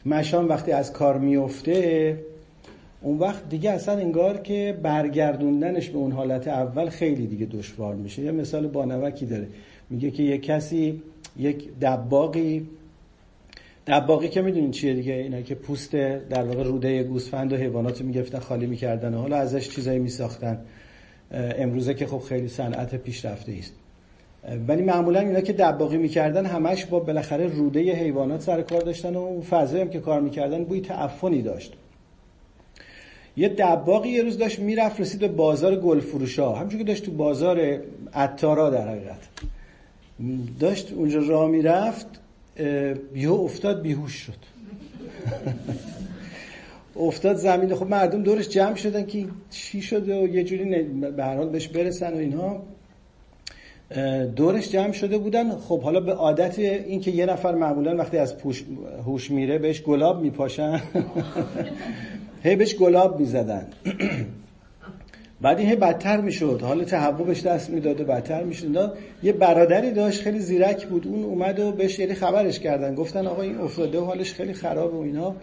[0.05, 2.17] مشام وقتی از کار میفته
[3.01, 8.21] اون وقت دیگه اصلا انگار که برگردوندنش به اون حالت اول خیلی دیگه دشوار میشه.
[8.21, 9.47] یه مثال بانوکی داره.
[9.89, 11.01] میگه که یک کسی
[11.37, 12.67] یک دباقی
[13.87, 15.91] دباقی که می‌دونین چیه دیگه؟ اینا که پوست
[16.29, 20.59] در واقع روده گوسفند و حیوانات می‌گرفتن خالی می‌کردن حالا ازش چیزایی میساختن.
[21.31, 23.73] امروزه که خب خیلی صنعت پیشرفته است.
[24.67, 29.19] ولی معمولا اینا که دباقی می‌کردن همش با بالاخره روده حیوانات سر کار داشتن و
[29.19, 31.73] اون هم که کار می‌کردن بوی تعفنی داشت.
[33.37, 37.11] یه دباقی یه روز داشت می‌رفت رسید به بازار گل فروشا همچون که داشت تو
[37.11, 37.79] بازار
[38.13, 39.27] عطارا در حقیقت.
[40.59, 42.07] داشت اونجا راه می‌رفت
[43.15, 44.33] یهو افتاد بیهوش شد.
[46.95, 47.75] افتاد زمین.
[47.75, 51.67] خب مردم دورش جمع شدن که چی شده و یه جوری به هر حال بهش
[51.67, 52.61] برسن و اینها.
[54.35, 55.55] دورش جمع شده بودن.
[55.55, 58.35] خب حالا به عادت این که یه نفر معمولا وقتی از
[59.05, 60.81] هوش میره بهش گلاب میپاشن.
[62.43, 63.67] هی بهش گلاب می‌زدن.
[65.41, 66.61] بعد این هی بدتر می‌شد.
[66.63, 68.93] حالا تهوع بهش دست می‌داده بدتر می‌شد.
[69.23, 71.07] یه برادری داشت خیلی زیرک بود.
[71.07, 72.95] اون اومد و بهش یه خبرش کردن.
[72.95, 75.35] گفتن آقا این افتاده و حالش خیلی خراب و اینا.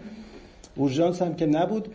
[0.77, 1.87] اورژانس هم که نبود.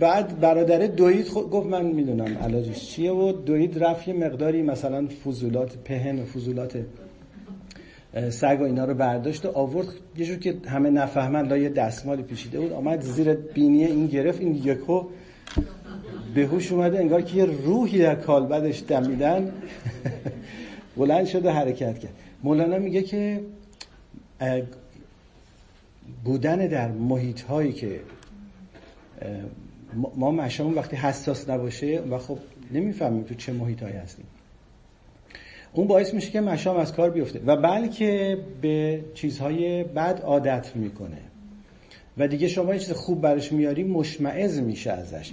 [0.00, 5.08] بعد برادر دوید خود گفت من می‌دونم علاجش چیه و دوید رفت یه مقداری مثلا
[5.24, 6.78] فضولات پهن و فضولات
[8.30, 9.88] سگ و اینا رو برداشت و آورد.
[10.16, 12.72] یه جور که همه نفهمن لا یه دستمالی پیچیده بود.
[12.72, 15.04] آمد زیر بینی این گرفت این یکو
[16.36, 19.52] هوش اومده انگار که یه روحی در کالبدش دمیدن.
[20.96, 22.12] بلند شده حرکت کرد.
[22.42, 23.40] مولانا میگه که
[26.24, 28.00] بودن در محیط هایی که
[30.16, 32.38] ما مشامون وقتی حساس نباشه و خب
[32.72, 34.24] نمی‌فهمیم تو چه محیط هایی هستیم.
[35.72, 41.18] اون باعث میشه که مشام از کار بیفته و بلکه به چیزهای بد عادت می‌کنه.
[42.18, 45.32] و دیگه شما یه چیز خوب برش میاری مشمعز میشه ازش.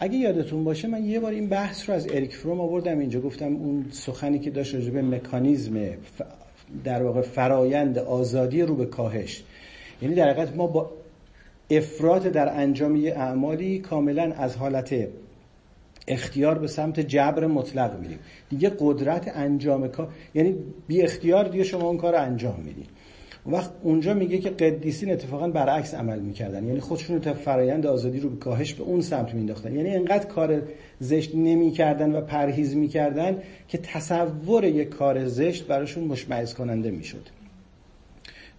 [0.00, 3.20] اگه یادتون باشه من یه بار این بحث رو از اریک فروم آوردم اینجا.
[3.20, 5.74] گفتم اون سخنی که داشت راجع به مکانیزم
[6.84, 9.42] در واقع فرایند آزادی رو به کاهش.
[10.02, 10.90] یعنی در حقیقت ما با
[11.70, 14.94] افراط در انجام یه اعمالی کاملا از حالت
[16.08, 18.18] اختیار به سمت جبر مطلق میریم.
[18.50, 20.54] دیگه قدرت انجام کار یعنی
[20.86, 22.88] بی اختیار دیگه شما اون کار انجام می‌دید
[23.46, 26.66] وقت اونجا میگه که قدیسین اتفاقا برعکس عمل می‌کردن.
[26.66, 30.62] یعنی خودشون رو فرایند آزادی رو به کاهش به اون سمت مینداختن یعنی انقدر کار
[31.00, 37.28] زشت نمی‌کردن و پرهیز می‌کردن که تصور یک کار زشت براشون مشمعز کننده می‌شد.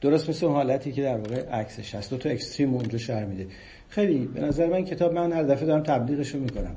[0.02, 2.10] درست مثل حالتی که در واقع عکسش هست.
[2.10, 3.48] دو تا اکستریم اونجا شهر میده.
[3.90, 6.76] خیلی به نظر من کتاب من هر دفعه دارم تبلیغش رو می‌کنم.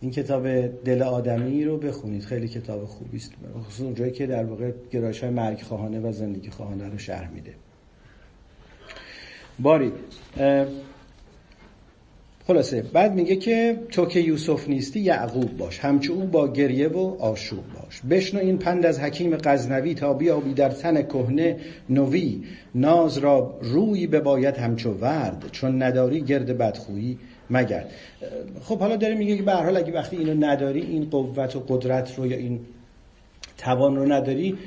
[0.00, 2.24] این کتاب دل آدمی رو بخونید.
[2.24, 3.32] خیلی کتاب خوبی است.
[3.66, 7.54] خصوصا اونجایی که در واقع گرایش های مرگ خواهانه و زندگی خواهانه رو شرح میده.
[9.58, 9.92] باری
[12.48, 15.78] خلاصه بعد میگه که تو که یوسف نیستی یعقوب باش.
[15.78, 18.00] همچو او با گریه و آشوب باش.
[18.10, 21.56] بشنو این پند از حکیم غزنوی تا بیابی در تن کهنه
[21.88, 22.42] نوی.
[22.74, 27.18] ناز را روی باید همچو ورد چون نداری گرد بدخویی
[27.50, 27.90] مگرد
[28.62, 32.18] خب حالا داره میگه که به حال اگه وقتی اینو نداری این قوت و قدرت
[32.18, 32.60] رو یا این
[33.58, 34.58] توان رو نداری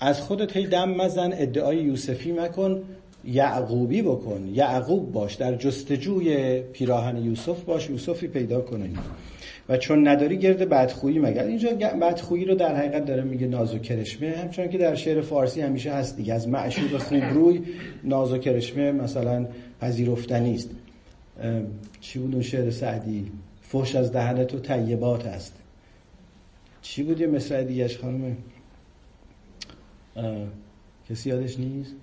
[0.00, 2.82] از خودت هی دم مزن ادعای یوسفی مکن.
[3.26, 4.48] یعقوبی بکن.
[4.52, 8.94] یعقوب باش در جستجوی پیراهن یوسف باش یوسفی پیدا کنی
[9.68, 11.44] و چون نداری گرد بدخویی مگر.
[11.44, 11.70] اینجا
[12.02, 15.92] بدخویی رو در حقیقت داره میگه ناز و کرشمه همچنان که در شعر فارسی همیشه
[15.92, 16.34] هست دیگه.
[16.34, 17.62] از معشوق خوبروی
[18.04, 19.46] ناز و کرشمه مثلا
[19.80, 20.70] پذیرفتنی است.
[22.00, 25.56] چی بود اون شعر سعدی؟ فوش از دهن تو طیبات است.
[26.82, 28.36] چی بود یه مصرع دیگهش خانم؟
[31.10, 31.94] کسی یادش نیست؟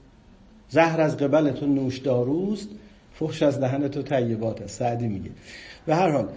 [0.74, 2.70] زهر از قبل تو نوش داروست
[3.14, 5.30] فحش از دهن تو طیبات است سعدی میگه.
[5.86, 6.28] به هر حال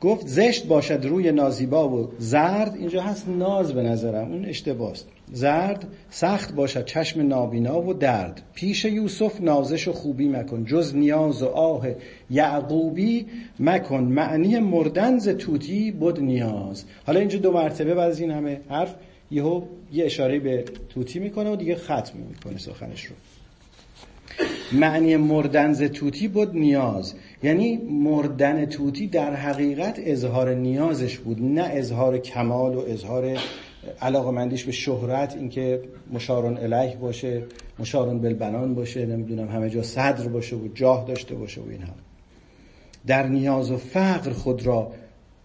[0.00, 2.74] گفت زشت باشد روی نازیبا و زرد.
[2.78, 5.08] اینجا هست ناز به نظرم اون اشتباست.
[5.32, 8.42] زرد سخت باشد چشم نابینا و درد.
[8.54, 10.64] پیش یوسف نازش و خوبی مکن.
[10.64, 11.86] جز نیاز و آه
[12.30, 13.26] یعقوبی
[13.60, 14.04] مکن.
[14.04, 16.84] معنی مردنز توتی بود نیاز.
[17.06, 18.94] حالا اینجا دو مرتبه بعد از این همه حرف
[19.30, 19.62] یهو
[19.92, 23.14] یه اشاره به توتی می‌کنه و دیگه ختم می‌کنه سخنش رو.
[24.72, 27.14] معنی مردن ز توتی بود نیاز.
[27.42, 33.38] یعنی مردن توتی در حقیقت اظهار نیازش بود نه اظهار کمال و اظهار
[34.00, 37.42] علاقمندیش به شهرت اینکه مشارون الیه باشه
[37.78, 41.94] مشارون بالبنان باشه نمی‌دونم همه جا صدر باشه و جاه داشته باشه و اینها.
[43.06, 44.92] در نیاز و فقر خود را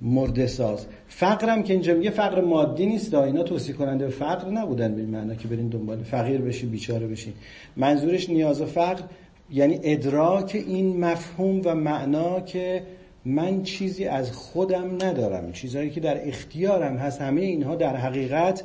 [0.04, 0.86] مرده ساز.
[1.08, 5.48] فقرم که اینجا میگه فقر مادی نیست اینا توصیه کننده فقر نبودن به معنا که
[5.48, 7.34] برین دنبال فقیر بشین بیچاره بشین.
[7.78, 9.04] منظورش نیاز و فقر
[9.52, 12.84] یعنی ادراک این مفهوم و معنا که
[13.26, 15.52] من چیزی از خودم ندارم.
[15.52, 18.64] چیزهایی که در اختیارم هست همه اینها در حقیقت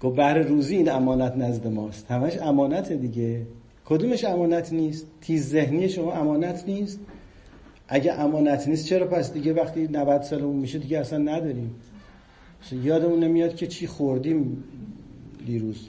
[0.00, 2.10] گو بهر روزی این امانت نزد ماست.
[2.10, 3.40] همش امانت دیگه.
[3.84, 7.00] کدومش امانت نیست؟ تیز ذهنی شما امانت نیست.
[7.88, 11.74] اگه امانت نیست چرا پس دیگه وقتی 90 سالمون میشه دیگه اصلا نداریم؟
[12.72, 14.64] یادمون نمیاد که چی خوردیم
[15.46, 15.88] دیروز.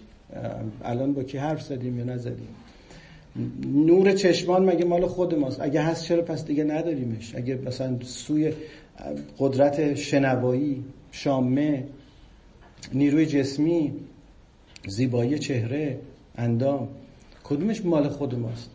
[0.84, 2.48] الان با کی حرف زدیم یا نزدیم؟
[3.66, 8.54] نور چشمان مگه مال خود ماست؟ اگه هست چرا پس دیگه نداریمش؟ اگه مثلا سوی
[9.40, 11.84] قدرت شنوایی شامه
[12.94, 13.94] نیروی جسمی
[14.88, 16.00] زیبایی چهره
[16.36, 16.88] اندام
[17.44, 18.70] کدومش مال خود ماست؟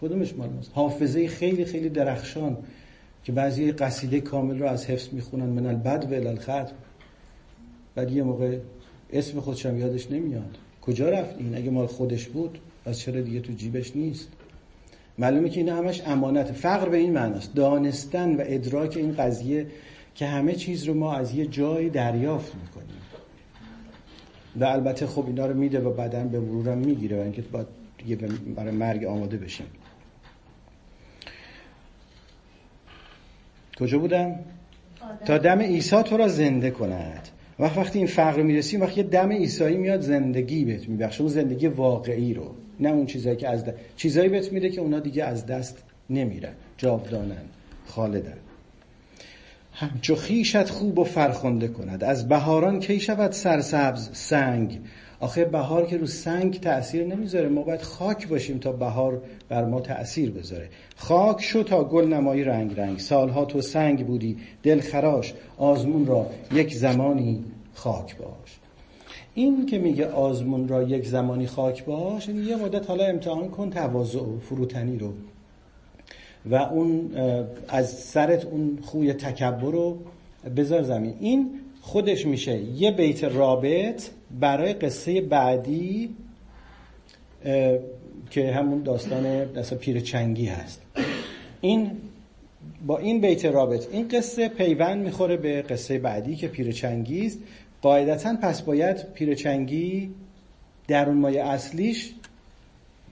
[0.00, 2.56] کدومش مال ماست؟ حافظه خیلی خیلی درخشان
[3.24, 5.46] که بعضی قصیده کامل رو از حفظ می‌خونن.
[5.46, 6.70] من البد و الالخط
[7.94, 8.58] بعد یه موقع
[9.12, 10.58] اسم خودشم یادش نمیاد.
[10.82, 14.28] کجا رفت این؟ اگه مال خودش بود پس چرا دیگه تو جیبش نیست؟
[15.18, 16.52] معلومه که این همش امانت.
[16.52, 17.54] فقر به این معناست.
[17.54, 19.66] دانستن و ادراک این قضیه
[20.14, 22.98] که همه چیز رو ما از یه جای دریافت می‌کنیم.
[24.60, 27.66] و البته خب اینا رو میده و بعدا به مرورم می‌گیره و اینکه باید
[28.54, 29.66] برای مرگ آماده بشیم.
[33.80, 34.34] کجا بودم؟
[35.24, 37.28] تا دم عیسی تو را زنده کند.
[37.58, 41.20] وقت وقتی این فقر می‌رسیم وقتی دم عیسایی میاد زندگی بهت میبخشه.
[41.20, 45.00] اون زندگی واقعی رو نه اون چیزایی که از دست چیزایی بهت میده که اونا
[45.00, 46.52] دیگه از دست نمیرن.
[46.76, 47.42] جاودانن
[47.86, 48.38] خالدن.
[49.72, 52.04] همچو خیشت خوب و فرخنده کند.
[52.04, 54.80] از بهاران کی شود سرسبز سنگ؟
[55.20, 57.48] آخه بهار که رو سنگ تأثیر نمی‌ذاره.
[57.48, 60.68] ما باید خاک باشیم تا بهار بر ما تأثیر بذاره.
[60.96, 62.98] خاک شو تا گل نمایی رنگ رنگ.
[62.98, 65.34] سالها تو سنگ بودی دل خراش.
[65.58, 68.58] آزمون را یک زمانی خاک باش.
[69.34, 74.18] این که میگه آزمون را یک زمانی خاک باش یه مدت حالا امتحان کن تواضع
[74.18, 75.12] و فروتنی رو.
[76.50, 77.10] و اون
[77.68, 79.98] از سرت اون خوی تکبر رو
[80.56, 81.14] بذار زمین.
[81.20, 84.02] این خودش میشه یه بیت رابط
[84.40, 86.16] برای قصه بعدی
[88.30, 90.82] که همون داستان مثلا پیر چنگی هست.
[91.60, 91.90] این
[92.86, 97.38] با این بیت رابط این قصه پیوند می‌خوره به قصه بعدی که پیر چنگی است.
[97.82, 100.10] قاعدتا پس باید پیر چنگی
[100.88, 102.14] در اون مایه اصلیش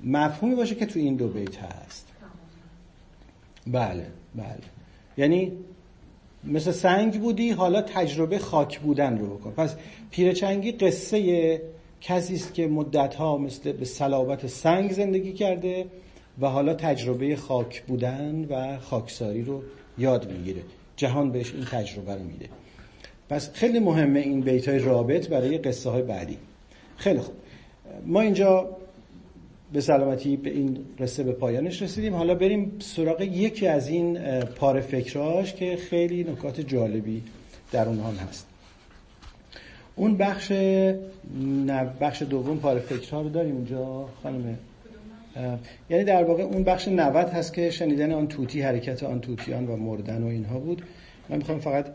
[0.04, 2.06] مفهومی باشه که تو این دو بیت هست.
[3.66, 4.58] بله بله.
[5.16, 5.52] یعنی
[6.46, 9.50] مثل سنگ بودی حالا تجربه خاک بودن رو بکن.
[9.50, 9.76] پس
[10.10, 11.62] پیرچنگی قصه
[12.00, 15.86] کسی است که مدتها مثل به صلابت سنگ زندگی کرده
[16.40, 19.62] و حالا تجربه خاک بودن و خاکساری رو
[19.98, 20.60] یاد می‌گیره.
[20.96, 22.48] جهان بهش این تجربه رو میده.
[23.28, 26.38] پس خیلی مهمه این بیت های رابط برای قصه های بعدی.
[26.96, 27.34] خیلی خوب.
[28.06, 28.68] ما اینجا
[29.76, 32.14] به سلامتی به این قصه به پایانش رسیدیم.
[32.14, 37.22] حالا بریم سراغ یکی از این پاره فکراش که خیلی نکات جالبی
[37.72, 38.46] در اونها هست.
[39.96, 40.52] اون بخش
[42.00, 44.58] بخش دوم پاره فکرها رو داریم اونجا خانم.
[45.90, 49.76] یعنی در واقع اون بخش 90 هست که شنیدن آن توتی حرکت آن توتیان و
[49.76, 50.82] مردن و اینها بود.
[51.28, 51.86] من می‌خوام فقط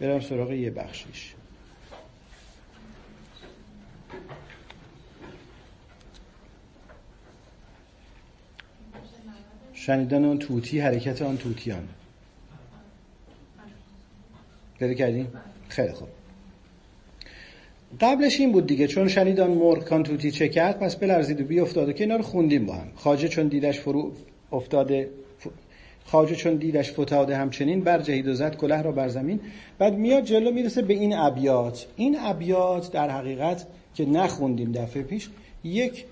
[0.00, 1.34] برم سراغ یه بخشش
[9.74, 11.88] شنیدن آن توتی حرکت آن توتیان.
[14.78, 15.28] پیدا کردیم؟
[15.68, 16.08] خیلی خوب.
[18.00, 21.60] قبلش این بود دیگه چون شنیدان مرغ کان توتی چه کرد پس بلرزید و بی
[21.60, 22.86] افتاده که اینا رو خوندیم با هم.
[22.96, 24.12] خاجه چون دیدش فرو
[24.52, 25.10] افتاده
[26.04, 29.40] خاجه چون دیدش فتاده همچنین بر جهید و زد کله را بر زمین.
[29.78, 31.86] بعد میاد جلو می‌رسه به این ابیات.
[31.96, 35.28] این ابیات در حقیقت که نخوندیم دفعه پیش
[35.64, 36.04] یک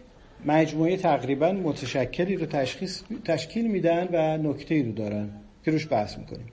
[0.46, 5.30] مجموعه تقریبا متشکلی رو تشخیص تشکیل میدن و نکته رو دارن
[5.64, 6.46] که روش بحث می‌کنیم.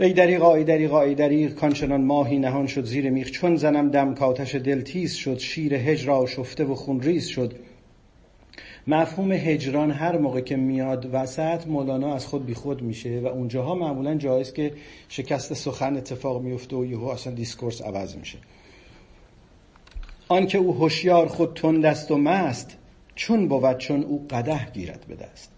[0.00, 3.30] ای دریغ ای دریغ ای دریغ کانچنان ماهی نهان شد زیر میغ.
[3.30, 7.54] چون زنم دم کاتش دل تیز شد شیر هجر آشفته و خونریز شد.
[8.86, 13.74] مفهوم هجران هر موقع که میاد وسط مولانا از خود بی خود میشه و اونجاها
[13.74, 14.72] معمولا جاییست که
[15.08, 18.38] شکست سخن اتفاق میفته و یهو اصلا discourse عوض میشه.
[20.30, 22.76] آنکه او هوشیار خود تند است و مست
[23.14, 25.50] چون بود چون او قده گیرد به دست.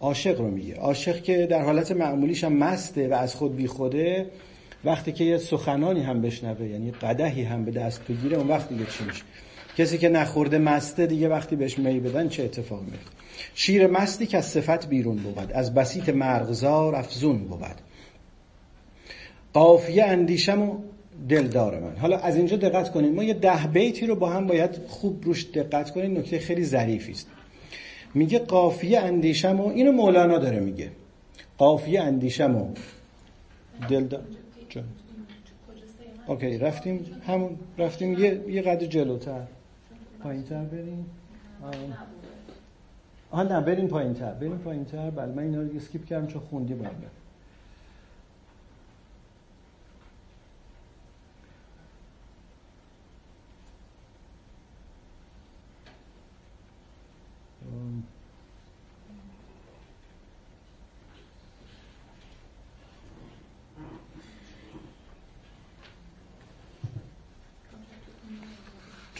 [0.00, 0.74] عاشق رو میگه.
[0.74, 4.30] عاشق که در حالت معمولیش هم مسته و از خود بی خوده
[4.84, 8.84] وقتی که یه سخنانی هم بشنوه یعنی قدهی هم به دست بگیره اون وقت دیگه
[8.84, 9.22] چی میشه؟
[9.78, 13.10] کسی که نخورده مسته دیگه وقتی بهش می بدن چه اتفاق میفته؟
[13.54, 17.76] شیر مستی که از صفت بیرون بود از بسیط مرغزار افزون بود.
[19.52, 20.78] قافیه اندیشم و
[21.28, 21.96] دلدار من.
[21.96, 25.50] حالا از اینجا دقت کنید ما یه ده بیتی رو با هم باید خوب روش
[25.50, 27.26] دقت کنید نکته خیلی ظریفی است.
[28.14, 30.90] میگه قافیه اندیشم و اینو مولانا داره میگه.
[31.58, 32.68] قافیه اندیشم و
[33.88, 34.22] دلدار.
[36.26, 37.06] okay رفتیم.
[37.26, 39.42] همون رفتیم یه یه قدر جلوتر.
[40.22, 41.06] پایین تر بریم.
[43.30, 43.44] آه.
[43.44, 46.74] نه بریم پایین تر بریم پایین تر بله من اینا رو skip کردم چون خوندی
[46.74, 47.19] باید.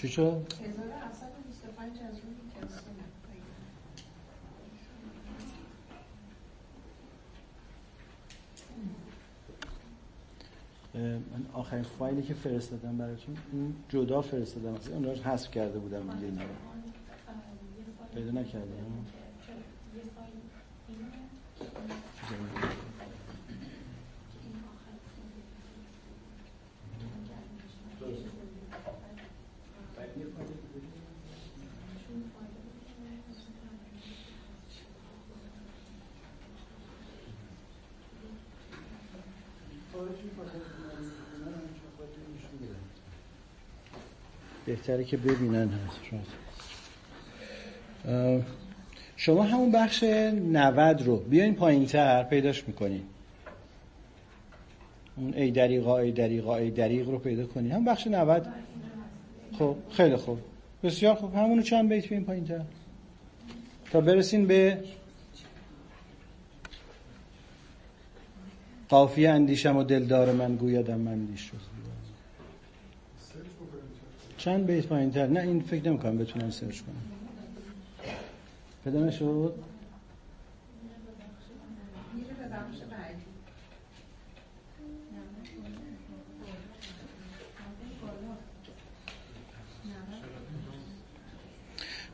[0.01, 0.47] چی شد؟
[10.95, 14.77] من آخرین فایلی که فرستادم براتون این جدا فرستادم.
[14.93, 16.49] اون رو حذف کرده بودم دیگه اینا رو.
[18.15, 19.07] پیدا نکردم.
[44.91, 46.01] بهتره که ببینن هست
[49.17, 53.03] شما همون بخش 90 رو بیاین پایین تر پیداش می‌کنین.
[55.17, 57.73] اون ای دریقا ای دریقا ای دریق رو پیدا کنین.
[57.73, 58.47] هم بخش 90
[59.59, 60.39] خب خیلی خوب.
[60.83, 61.35] بسیار خوب.
[61.35, 62.61] همونو چند بیت بیاین پایین تر
[63.91, 64.79] تا برسین به
[68.89, 71.61] قافیه اندیشم و دلدار من گویدم من اندیش شد.
[74.41, 76.95] چند بیت پایین تر نه این فکر نمی کنم بتونم سرچ کنم.
[78.85, 79.55] پیدا نشد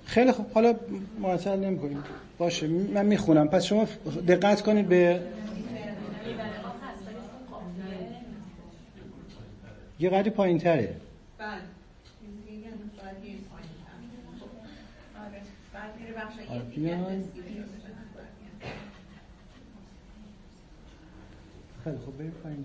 [0.05, 0.53] خیلی خوب.
[0.55, 0.75] حالا
[1.19, 2.05] معطل نمی کنیم
[2.39, 3.49] باشه من می‌خونم.
[3.49, 3.89] پس شما
[4.29, 5.21] دقت کنید به
[10.01, 10.97] یه قدری پایین تره
[21.85, 22.19] خیلی خوب.
[22.19, 22.65] بریم پایین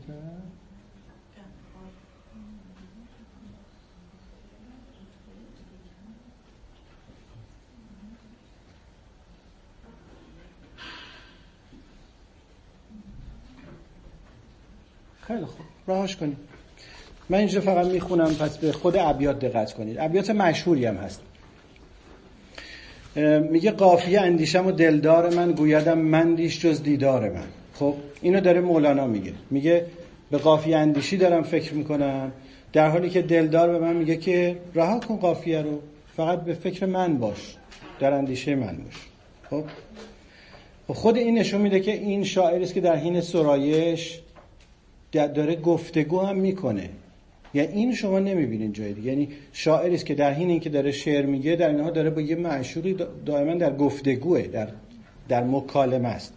[15.22, 16.38] خیلی خوب راهش کنیم.
[17.30, 19.99] من اینجا فقط می‌خونم پس به خود ابیات دقت کنید.
[19.99, 21.22] ابیات مشهوری هم هست.
[23.51, 27.47] میگه قافیه اندیشم و دلدار من گویدم مندیش جز دیدار من.
[27.74, 29.34] خب اینو داره مولانا میگه.
[29.49, 29.86] میگه
[30.32, 32.32] به قافیه اندیشی دارم فکر می‌کنم.
[32.74, 35.80] در حالی که دلدار به من میگه که رها کن قافیه رو
[36.18, 37.55] فقط به فکر من باش
[37.99, 39.07] در اندیشه من باش.
[39.49, 39.64] خب,
[40.88, 44.20] خب خود این نشون میده که این شاعری است که در حین سرایش
[45.12, 46.89] داره گفتگو هم می‌کنه.
[47.54, 49.08] یعنی این شما نمی‌بینید جای دیگه.
[49.08, 52.36] یعنی شاعری است که در حین اینکه داره شعر میگه در اینها داره با یه
[52.36, 54.68] معشوقی دائما در گفتگوه در
[55.28, 56.34] در مکالمه است.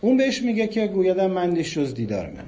[0.00, 2.44] اون بهش میگه که گویدم من جز دیدار من.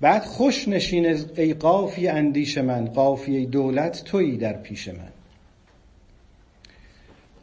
[0.00, 5.12] بعد خوش نشین ای قافی اندیش من قافی دولت تویی در پیش من.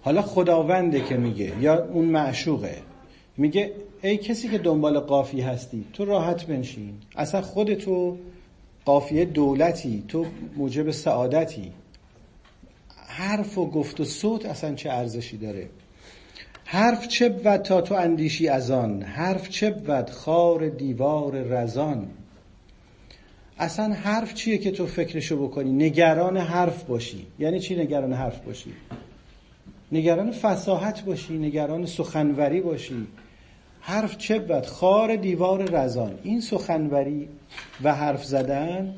[0.02, 2.78] حالا خداونده که میگه یا اون معشوقه
[3.38, 6.94] میگه ای کسی که دنبال قافی هستی تو راحت بنشین.
[7.16, 8.18] اصلا خودتو
[8.86, 10.26] قافیه دولتی تو
[10.58, 11.72] موجب سعادتی.
[13.08, 15.70] حرف و گفت و صوت اصلا چه ارزشی داره؟
[16.66, 22.08] حرف چه بود تا تو اندیشی از آن؟ حرف چه بود خار دیوار رزان؟
[23.58, 27.28] اصلا حرف چیه که تو فکرشو بکنی؟ نگران حرف باشی.
[27.40, 28.74] یعنی چی نگران حرف باشی؟
[29.92, 33.08] نگران فساحت باشی نگران سخنوری باشی.
[33.88, 36.20] حرف چه بود خار دیوار رزان.
[36.24, 37.30] این سخنوری
[37.84, 38.96] و حرف زدن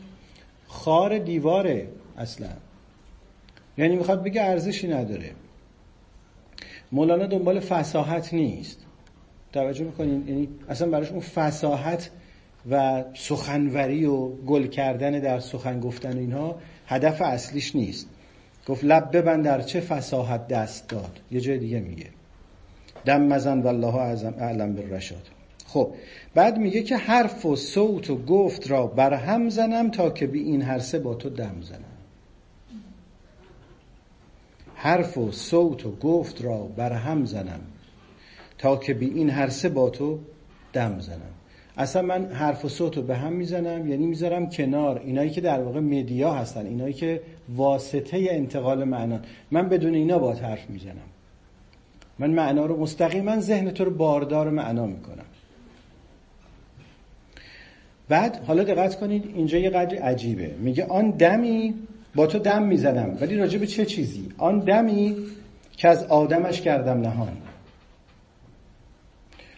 [0.67, 2.49] خار دیواره اصلا.
[3.77, 5.31] یعنی می‌خواد بگه ارزشی نداره.
[6.91, 8.85] مولانا دنبال فساحت نیست.
[9.53, 12.09] توجه می‌کنین؟ یعنی اصلا براش اون فساحت
[12.69, 18.09] و سخنوری و گل کردن در سخن گفتن اینها هدف اصلیش نیست.
[18.67, 21.19] گفت لب ببند در چه فساحت دست داد.
[21.31, 22.16] یه جای دیگه میگه.
[23.07, 25.27] دم مزن والله اعظم اعلم بالرشاد.
[25.67, 25.91] خب
[26.35, 30.61] بعد میگه که حرف و صوت و گفت را برهم زنم تا که بی این
[30.61, 31.97] هر سه با تو دم زنم.
[34.75, 37.59] حرف و صوت و گفت را برهم زنم
[38.57, 40.19] تا که بی این هر سه با تو
[40.73, 41.33] دم زنم.
[41.77, 45.01] اصلا من حرف و صوت رو به هم می‌زنم یعنی می‌ذارم کنار.
[45.05, 47.21] اینایی که در واقع مدیا هستن اینایی که
[47.55, 49.19] واسطه انتقال معنا
[49.51, 51.16] من بدون اینا با حرف می‌زنم.
[52.19, 55.25] من معنا رو مستقیما ذهن تو رو باردار معنا می‌کنم.
[58.09, 60.55] بعد حالا دقت کنید اینجا یه قدری عجیبه.
[60.59, 61.73] میگه آن دمی
[62.15, 65.15] با تو دم می‌زنم ولی راجع به چه چیزی؟ آن دمی
[65.77, 67.37] که از آدمش کردم نهان.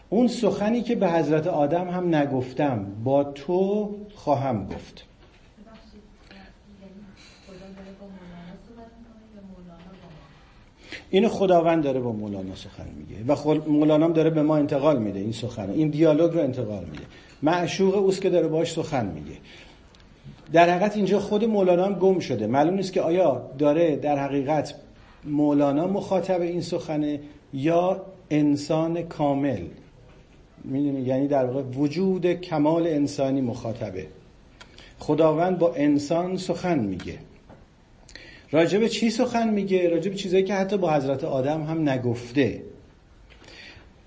[0.09, 5.08] اون سخنی که به حضرت آدم هم نگفتم با تو خواهم گفت.
[11.09, 15.31] اینو خداوند داره با مولانا سخن میگه و مولانا داره به ما انتقال میده این
[15.31, 17.03] سخن این دیالوگ رو انتقال میده.
[17.43, 19.37] معشوق اوست که داره باش سخن میگه.
[20.53, 22.47] در حقیقت اینجا خود مولانا هم گم شده.
[22.47, 24.75] معلوم نیست که آیا داره در حقیقت
[25.25, 27.19] مولانا مخاطب این سخنه
[27.53, 29.61] یا انسان کامل.
[30.63, 34.07] می‌دونی؟ یعنی در واقع وجود کمال انسانی مخاطبه.
[34.99, 37.17] خداوند با انسان سخن میگه.
[38.51, 42.63] راجب چی سخن میگه؟ راجب چیزایی که حتی با حضرت آدم هم نگفته.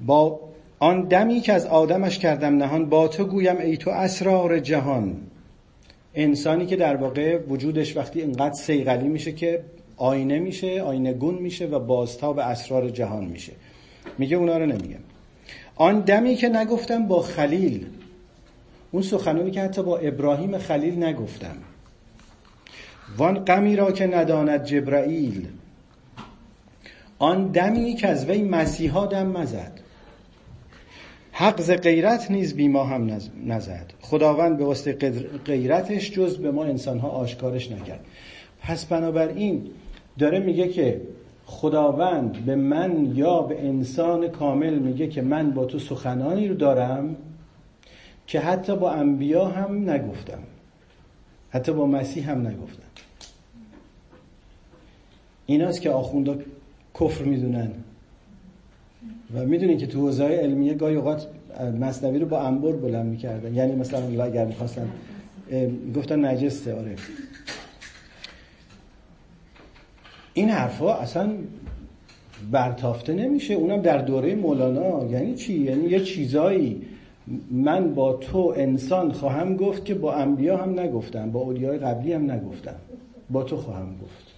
[0.01, 0.41] با
[0.79, 5.17] آن دمی که از آدمش کردم نهان با تو گویم ای تو اسرار جهان.
[6.15, 9.65] انسانی که در واقع وجودش وقتی اینقدر سیغلی میشه که
[9.97, 13.53] آینه میشه آینه گون میشه و بازتاب اسرار جهان میشه.
[14.19, 15.01] میگه اونا رو نمیگم
[15.77, 17.87] آن دمی که نگفتم با خلیل.
[18.93, 21.57] اون سخنانی که حتی با ابراهیم خلیل نگفتم.
[23.19, 25.47] وان غمی را که نداند جبرائیل
[27.23, 29.73] آن دمی که از وی مسیحا دم مزد.
[31.33, 33.93] حق ز غیرت نیز بی ما هم نزد.
[34.01, 35.11] خداوند به واسطه
[35.45, 38.05] غیرتش جز به ما انسانها آشکارش نکرد.
[38.63, 39.71] پس بنابراین
[40.19, 41.01] داره میگه که
[41.47, 47.17] خداوند به من یا به انسان کامل میگه که من با تو سخنانی رو دارم
[48.27, 50.39] که حتی با انبیا هم نگفتم.
[51.53, 52.83] حتی با مسیح هم نگفتم
[55.47, 56.37] ایناست که آخوندا
[57.01, 57.71] کفر می‌دونن.
[59.35, 61.27] و می‌دونین که تو حوزه علمیه گاهی اوقات
[61.81, 63.55] مصنوی رو با انبر بلند می‌کردن.
[63.55, 64.89] یعنی مثلا اگر می‌خواستن
[65.97, 66.97] گفتن نجسته آره.
[70.35, 71.33] این حرفا اصلا
[72.51, 73.55] برتافته نمیشه.
[73.55, 75.07] اونم در دوره مولانا.
[75.11, 76.83] یعنی چی؟ یعنی یه چیزایی.
[77.51, 82.31] من با تو انسان خواهم گفت که با انبیا هم نگفتم با اولیای قبلی هم
[82.31, 82.77] نگفتم.
[83.31, 84.33] با تو خواهم گفت.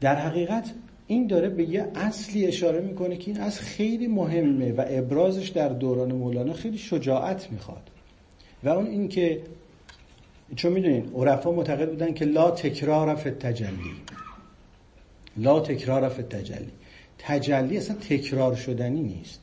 [0.00, 0.74] در حقیقت
[1.06, 5.68] این داره به یه اصلی اشاره می‌کنه که این اصل خیلی مهمه و ابرازش در
[5.68, 7.90] دوران مولانا خیلی شجاعت می‌خواد.
[8.64, 9.42] و اون این که
[10.56, 13.94] چون می‌دونین عرفا معتقد بودن که لا تکرار فی تجلی
[15.36, 16.70] لا تکرار فی تجلی
[17.18, 19.40] تجلی اصلا تکرار شدنی نیست.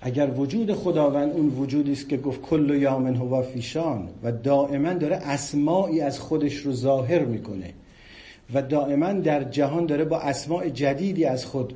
[0.00, 5.16] اگر وجود خداوند اون وجودی است که گفت کل یامن هو فیشان و دائما داره
[5.16, 7.72] اسماعی از خودش رو ظاهر می‌کنه
[8.54, 11.74] و دائما در جهان داره با اسماع جدیدی از خود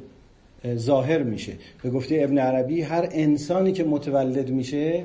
[0.74, 1.52] ظاهر میشه.
[1.82, 5.04] به گفته ابن عربی هر انسانی که متولد میشه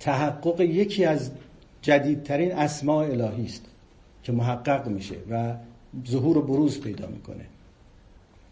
[0.00, 1.30] تحقق یکی از
[1.82, 3.64] جدیدترین اسماع الهی است
[4.22, 5.54] که محقق میشه و
[6.08, 7.44] ظهور و بروز پیدا می‌کنه.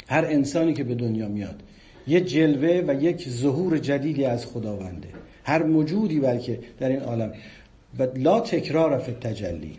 [0.06, 1.62] هر انسانی که به دنیا میاد
[2.06, 5.08] یه جلوه و یک ظهور جدیدی از خداونده.
[5.44, 7.32] هر موجودی بلکه در این عالم.
[7.98, 9.72] و لا تکرار فی تجلی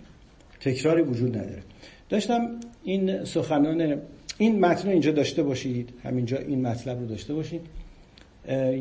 [0.59, 1.61] تکراری وجود نداره.
[2.09, 2.49] داشتم
[2.83, 4.01] این سخنان
[4.37, 5.89] این متن رو اینجا داشته باشید.
[6.03, 7.61] همینجا این مطلب رو داشته باشید.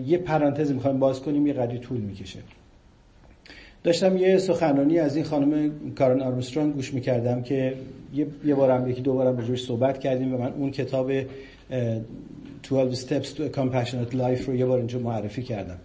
[0.06, 2.38] یه پرانتز می‌خوایم باز کنیم یه قدری طول می‌کشه.
[3.84, 7.74] داشتم یه سخنرانی از این خانم کارن آرمسترانگ گوش می‌کردم که
[8.44, 11.10] یه بارم یکی دو بارم بجوش صحبت کردیم و من اون کتاب
[12.62, 15.78] 12 Steps to a Compassionate Life رو یه بار اینجا معرفی کردم.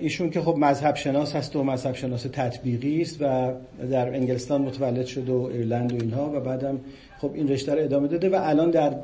[0.00, 3.52] ایشون که خب مذهب شناس هست و مذهب شناس تطبیقی است و
[3.90, 6.80] در انگلستان متولد شده و ایرلند و اینها و بعدم
[7.18, 8.94] خب این رشته رو ادامه داده و الان در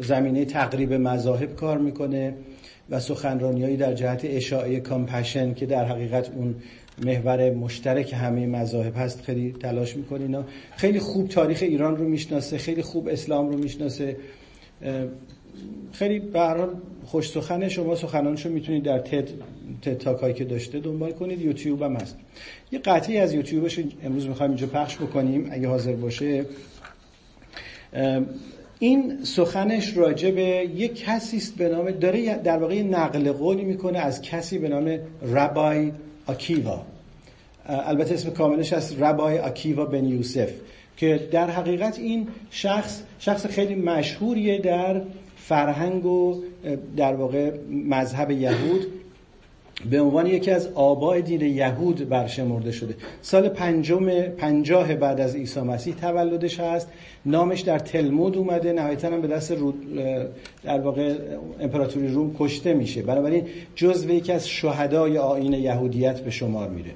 [0.00, 2.34] زمینه تقریب مذاهب کار می‌کنه
[2.90, 6.54] و سخنرانیایی در جهت اشاعه کامپشن که در حقیقت اون
[7.04, 9.22] محور مشترک همه مذاهب هست.
[9.22, 10.44] خیلی تلاش می‌کنه اینا
[10.76, 14.16] خیلی خوب تاریخ ایران رو می‌شناسه خیلی خوب اسلام رو می‌شناسه.
[15.92, 16.56] خیلی به هر
[17.04, 19.28] خوش سخن شما سخنانشو می‌تونید در تد
[19.82, 21.40] تد تاکایی که داشته دنبال کنید.
[21.40, 22.16] یوتیوب هم هست.
[22.72, 26.44] یه قطعی از یوتیوبش امروز می‌خوایم اینجا پخش بکنیم اگه حاضر باشه.
[28.78, 33.98] این سخنش راجع به یک کسی است به نام داره در واقع نقل قولی می‌کنه
[33.98, 35.92] از کسی به نام ربای
[36.26, 36.82] آکیوا.
[37.66, 40.50] البته اسم کاملش از ربای آکیوا بن یوسف
[40.96, 45.02] که در حقیقت این شخص شخص خیلی مشهوریه در
[45.36, 46.42] فرهنگ و
[46.96, 48.86] در واقع مذهب یهود.
[49.90, 52.94] به عنوان یکی از آباء دین یهود برشمرده شده.
[53.22, 56.88] سال پنجم پنجاه بعد از عیسی مسیح تولدش هست.
[57.26, 58.72] نامش در تلمود اومده.
[58.72, 59.54] نهایتا هم به دست
[60.64, 61.14] در واقع
[61.60, 63.02] امپراتوری روم کشته میشه.
[63.02, 66.90] بنابراین جزو یکی از شهدای آین یهودیت به شمار میره.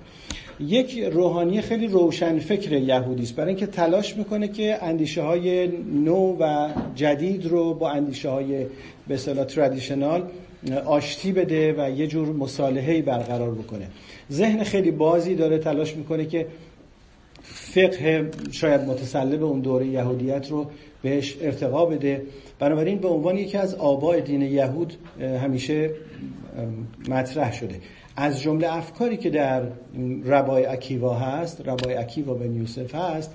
[0.60, 3.36] یک روحانی خیلی روشن فکر یهودی است.
[3.36, 5.68] برای اینکه تلاش می‌کنه که اندیشه های
[6.04, 8.66] نو و جدید رو با اندیشه های
[9.08, 9.44] به اصطلاح
[10.86, 13.88] آشتی بده و یه جور مصالحه‌ای برقرار بکنه.
[14.32, 16.46] ذهن خیلی بازی داره تلاش می‌کنه که
[17.42, 20.66] فقه شاید متسلب اون دوره یهودیت رو
[21.02, 22.22] بهش ارتقا بده.
[22.58, 25.90] بنابراین به عنوان یکی از آباء دین یهود همیشه
[27.08, 27.74] مطرح شده.
[28.16, 29.62] از جمله افکاری که در
[30.24, 33.34] ربای اکیوا هست ربای اکیوا به یوسف هست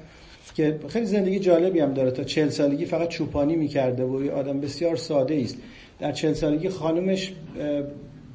[0.56, 2.12] که خیلی زندگی جالبی هم داره.
[2.12, 5.58] تا چهل سالگی فقط چوپانی می‌کرده و یه آدم بسیار ساده است.
[6.00, 7.34] در چهل سالگی خانومش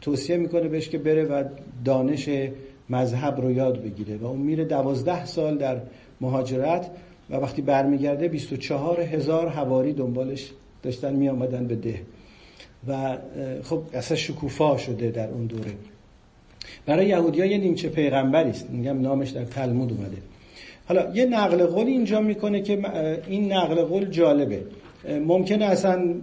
[0.00, 1.44] توصیه می‌کنه بهش که بره و
[1.84, 2.28] دانش
[2.90, 5.80] مذهب رو یاد بگیره و اون میره دوازده سال در
[6.20, 6.90] مهاجرت
[7.30, 10.50] و وقتی برمیگرده 24 هزار هواری دنبالش
[10.82, 12.00] داشتن می آمدن به ده.
[12.88, 13.16] و
[13.62, 15.72] خب اصلا شکوفا شده در اون دوره.
[16.86, 18.70] برای یهودی ها یه نیمچه پیغمبری است.
[18.70, 20.16] میگم نامش در تلمود اومده.
[20.88, 22.78] حالا یه نقل قول اینجا می‌کنه که
[23.28, 24.62] این نقل قول جالبه.
[25.26, 26.14] ممکنه اصلا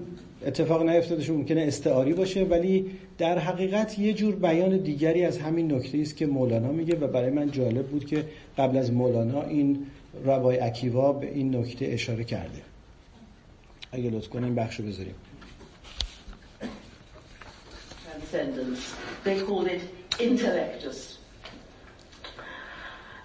[0.45, 5.97] اتفاق نیفتادش ممکنه استعاری باشه ولی در حقیقت یه جور بیان دیگری از همین نکته
[5.97, 8.25] است که مولانا میگه و برای من جالب بود که
[8.57, 9.85] قبل از مولانا این
[10.25, 12.61] روای اکیوا به این نکته اشاره کرده
[13.91, 15.15] اگه لطف کنه این بخشو بذاریم
[19.25, 19.81] They called it
[20.19, 21.17] intellectus.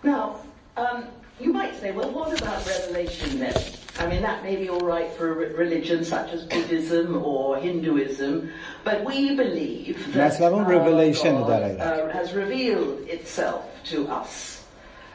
[0.03, 0.41] Now,
[0.77, 1.05] um,
[1.41, 3.55] you might say, well, what about revelation then?
[3.99, 8.51] I mean, that may be all right for a religion such as Buddhism or Hinduism,
[8.85, 14.65] but we believe that uh, God uh, has revealed itself to us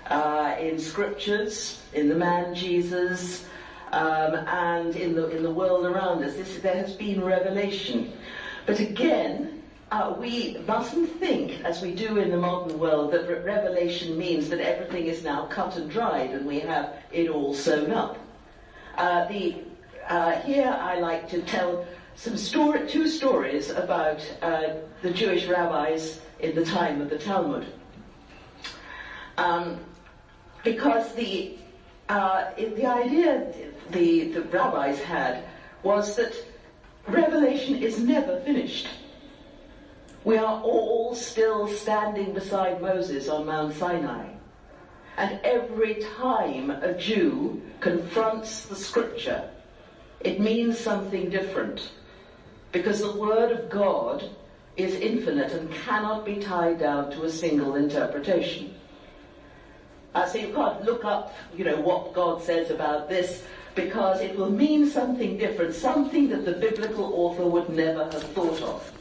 [0.08, 3.46] uh, in scriptures, in the man Jesus,
[3.92, 6.36] um, and in the in the world around us.
[6.36, 8.12] This, there has been revelation,
[8.66, 9.62] but again,
[9.92, 14.50] uh, we mustn't think, as we do in the modern world, that re- revelation means
[14.50, 18.18] that everything is now cut and dried and we have it all sewn up.
[18.98, 19.56] Uh, the,
[20.08, 21.86] uh, here I like to tell
[22.16, 27.66] some story, two stories about uh, the Jewish rabbis in the time of the Talmud.
[29.38, 29.80] Um,
[30.64, 31.58] because the,
[32.10, 33.54] uh, the idea
[33.92, 35.44] the, the rabbis had
[35.84, 36.36] was that
[37.08, 38.88] revelation is never finished.
[40.24, 44.41] We are all still standing beside Moses on Mount Sinai.
[45.22, 49.52] And every time a Jew confronts the scripture,
[50.22, 51.92] it means something different.
[52.72, 54.28] Because the word of God
[54.78, 58.74] is infinite and cannot be tied down to a single interpretation.
[60.16, 63.44] Uh, so you can't look up, you know, what God says about this
[63.76, 68.60] because it will mean something different, something that the biblical author would never have thought
[68.64, 68.92] of.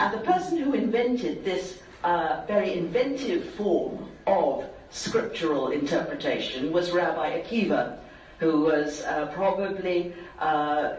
[0.00, 7.40] And the person who invented this uh, very inventive form of scriptural interpretation was Rabbi
[7.40, 7.98] Akiva,
[8.38, 10.94] who was uh, probably uh,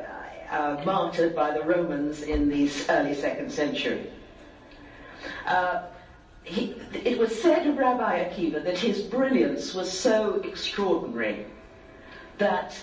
[0.50, 4.10] uh, martyred by the Romans in the early second century.
[5.46, 5.84] Uh,
[6.44, 11.46] he, it was said of Rabbi Akiva that his brilliance was so extraordinary
[12.38, 12.80] that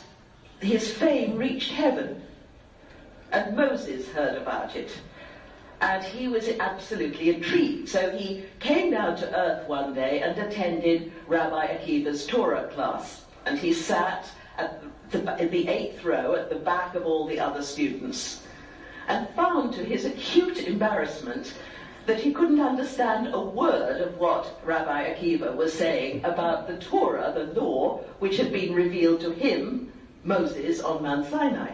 [0.61, 2.23] his fame reached heaven,
[3.33, 4.91] and Moses heard about it
[5.81, 7.89] and he was absolutely intrigued.
[7.89, 13.25] So he came down to earth one day and attended Rabbi Akiva's Torah class.
[13.45, 17.39] And he sat at the, in the eighth row at the back of all the
[17.39, 18.43] other students
[19.09, 21.55] and found to his acute embarrassment
[22.07, 27.33] that he couldn't understand a word of what Rabbi Akiva was saying about the Torah,
[27.35, 31.73] the law, which had been revealed to him, Moses, on Mount Sinai.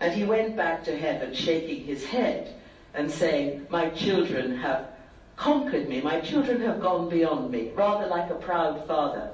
[0.00, 2.54] And he went back to heaven shaking his head
[2.94, 4.88] and saying, My children have
[5.36, 9.30] conquered me, my children have gone beyond me, rather like a proud father.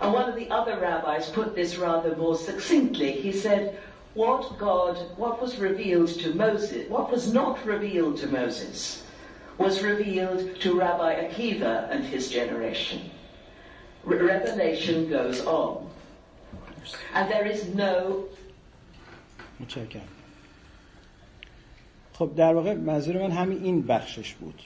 [0.00, 3.12] And one of the other rabbis put this rather more succinctly.
[3.12, 3.78] He said,
[4.14, 9.04] What God, what was revealed to Moses, what was not revealed to Moses,
[9.58, 13.10] was revealed to Rabbi Akiva and his generation.
[14.04, 15.88] Re- revelation goes on.
[17.14, 18.26] And there is no.
[19.58, 20.02] We'll check out.
[22.12, 24.62] خب در واقع منظور من همین این بخشش بود.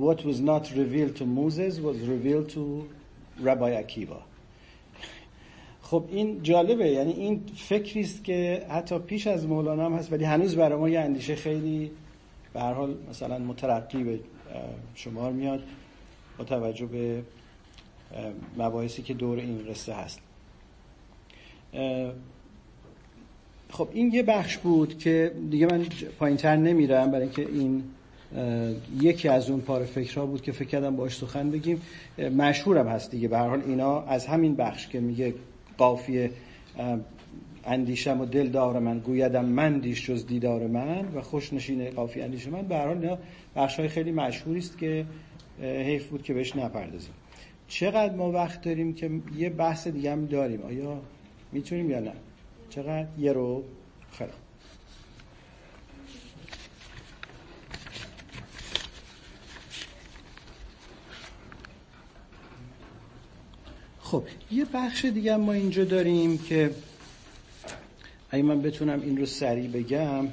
[0.00, 2.88] What was not revealed to Moses was revealed to
[3.44, 4.22] Rabbi Akiva.
[5.82, 6.88] خب این جالبه.
[6.88, 10.88] یعنی این فکری است که حتی پیش از مولانا هم هست ولی هنوز برای ما
[10.88, 11.90] یه اندیشه خیلی
[12.52, 14.20] به هر حال مثلا مترقی به
[14.94, 15.62] شمار میاد
[16.38, 17.22] با توجه به
[18.56, 20.20] مباحثی که دور این قصه هست.
[23.74, 25.86] خب این یه بخش بود که دیگه من
[26.18, 27.82] پایین تر نمیرم برای اینکه این
[29.00, 31.82] یکی از اون پار فکرها بود که فکر کردم باش سخن بگیم.
[32.36, 33.28] مشهورم هست دیگه.
[33.28, 35.34] به هر حال اینا از همین بخش که میگه
[35.78, 36.30] قافیه
[37.64, 42.20] اندیشم و دل دار من گویدم من دیش جز دیدار من و خوش نشین قافی
[42.20, 42.62] اندیش من.
[42.62, 43.18] به هر حال اینا
[43.56, 45.06] بخش های خیلی مشهوری است که
[45.62, 47.14] حیف بود که بهش نپردازیم.
[47.68, 51.00] چقدر ما وقت داریم که یه بحث دیگه هم داریم؟ آیا
[51.52, 52.12] می‌تونیم یا نه؟
[52.74, 53.64] چقدر؟ یه رو.
[54.12, 54.30] خیلی.
[64.00, 66.74] خب یه بخش دیگه ما اینجا داریم که
[68.30, 70.28] اگه من بتونم این رو سریع بگم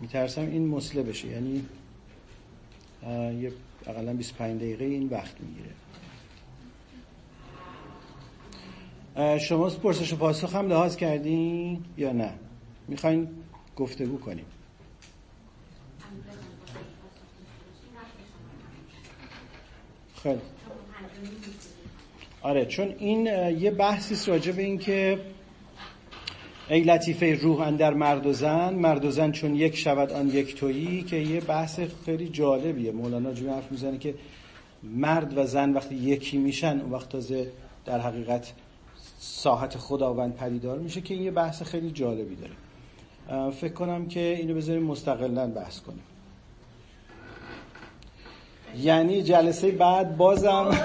[0.00, 1.28] میترسم این مسله بشه.
[1.28, 1.66] یعنی
[3.40, 3.52] یه
[3.86, 5.70] اقلا 25 دقیقه این وقت می‌گیره.
[9.16, 12.30] شما پرسش و پاسخ هم لحاظ کردین یا نه؟
[12.88, 13.28] می‌خواین
[13.76, 14.44] گفتگو کنیم.
[20.22, 20.40] خیلی.
[22.42, 23.26] آره چون این
[23.60, 25.18] یه بحثی راجع به این که
[26.70, 30.54] ای لطیفه روح اندر مرد و زن مرد و زن چون یک شود آن یک
[30.54, 32.92] تویی که یه بحث خیلی جالبیه.
[32.92, 34.14] مولانا جوی حرف می‌زنه که
[34.82, 37.52] مرد و زن وقتی یکی میشن اون وقت تازه
[37.84, 38.52] در حقیقت
[39.24, 43.50] ساحت خداوند پدیدار میشه که این یه بحث خیلی جالبی داره.
[43.50, 46.02] فکر کنم که اینو بذاریم مستقلا بحث کنیم.
[48.78, 50.70] یعنی جلسه بعد بازم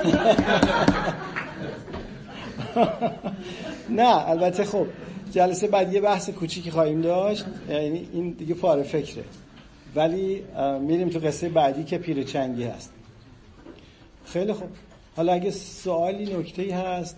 [3.90, 4.88] نه البته خب
[5.32, 7.46] جلسه بعد یه بحث کوچیکی خواهیم داشت.
[7.70, 9.24] یعنی این دیگه پاره فکره.
[9.96, 10.44] ولی
[10.82, 12.94] میریم تو قصه بعدی که پیر چنگی هست.
[14.26, 14.70] خیلی خوب.
[15.16, 17.18] حالا اگه سوالی نکته هست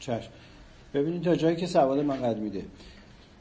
[0.00, 0.30] چشم.
[0.94, 2.64] ببینید تا جایی که سوال من قد میده.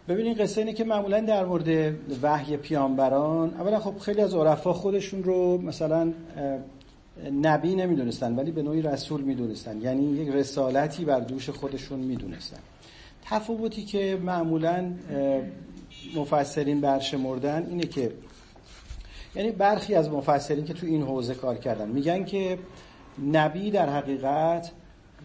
[0.07, 5.23] ببینید قصه اینه که معمولا در مورد وحی پیامبران اولا خب خیلی از عرفا خودشون
[5.23, 6.13] رو مثلا
[7.41, 9.81] نبی نمی‌دونستن ولی به نوعی رسول می‌دونستن.
[9.81, 12.59] یعنی یک رسالتی بر دوش خودشون می‌دونستن.
[13.25, 14.93] تفاوتی که معمولا
[16.15, 18.11] مفسرین برشمردن اینه که
[19.35, 22.59] یعنی برخی از مفسرین که تو این حوزه کار کردن میگن که
[23.31, 24.71] نبی در حقیقت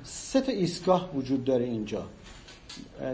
[0.02, 2.02] سه تا ایستگاه وجود داره اینجا.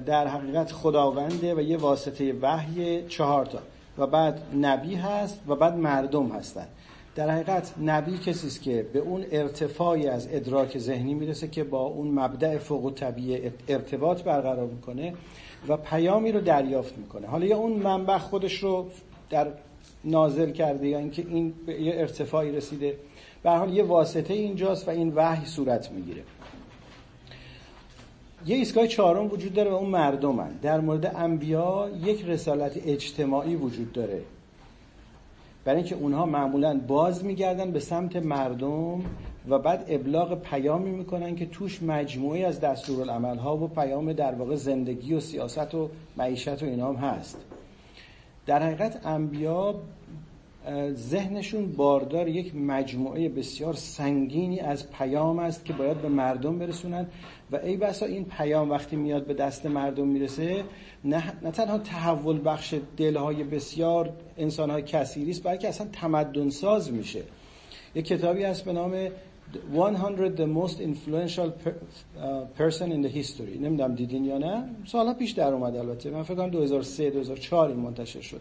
[0.06, 3.58] در حقیقت خداونده و یه واسطه وحی چهار تا.
[3.98, 6.66] و بعد نبی هست و بعد مردم هستن.
[7.14, 11.82] در حقیقت نبی کسی است که به اون ارتفاعی از ادراک ذهنی می‌رسه که با
[11.82, 15.14] اون مبدع فوق طبیعی ارتباط برقرار می‌کنه
[15.68, 17.26] و پیامی رو دریافت می‌کنه.
[17.26, 18.86] حالا یا اون منبع خودش رو
[19.30, 19.48] در
[20.04, 22.96] نازل کرده یا اینکه این به یه ارتفاعی رسیده.
[23.42, 26.22] به حال یه واسطه اینجاست و این وحی صورت می‌گیره.
[28.46, 30.50] یه ایستگاه چهارم وجود داره و اون مردمن.
[30.62, 34.22] در مورد انبیا یک رسالت اجتماعی وجود داره.
[35.64, 39.02] برای اینکه اونها معمولا باز میگردن به سمت مردم
[39.48, 44.54] و بعد ابلاغ پیامی می‌کنن که توش مجموعی از دستورالعمل ها و پیام در واقع
[44.54, 47.36] زندگی و سیاست و معیشت و اینا هم هست.
[48.50, 49.74] در حقیقت انبیا
[50.92, 57.06] ذهنشون باردار یک مجموعه بسیار سنگینی از پیام است که باید به مردم برسونن
[57.52, 60.64] و ای بسا این پیام وقتی میاد به دست مردم می‌رسه
[61.04, 67.22] نه, نه تنها تحول بخش دلهای بسیار انسانهای کثیری است بلکه اصلا تمدن ساز میشه.
[67.94, 69.08] یک کتابی هست به نام
[69.72, 71.50] 100 the most influential
[72.58, 73.58] person in the history.
[73.60, 74.64] نمی‌دونم دیدین یا نه.
[74.86, 76.10] سالها پیش در اومد البته.
[76.10, 78.40] من فکر کنم 2003 2004 این منتشر شد.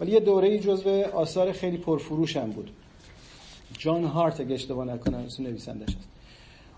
[0.00, 2.70] ولی یه دوره جزو آثار خیلی پرفروش هم بود.
[3.78, 6.08] جان هارت اگه اشتباه نکنم اسم نویسندش هست.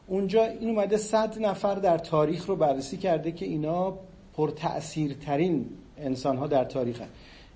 [0.06, 3.94] اونجا این اومده صد نفر در تاریخ رو بررسی کرده که اینا
[4.36, 4.50] پر
[5.26, 5.66] ترین
[5.98, 7.12] انسان ها در تاریخ هست.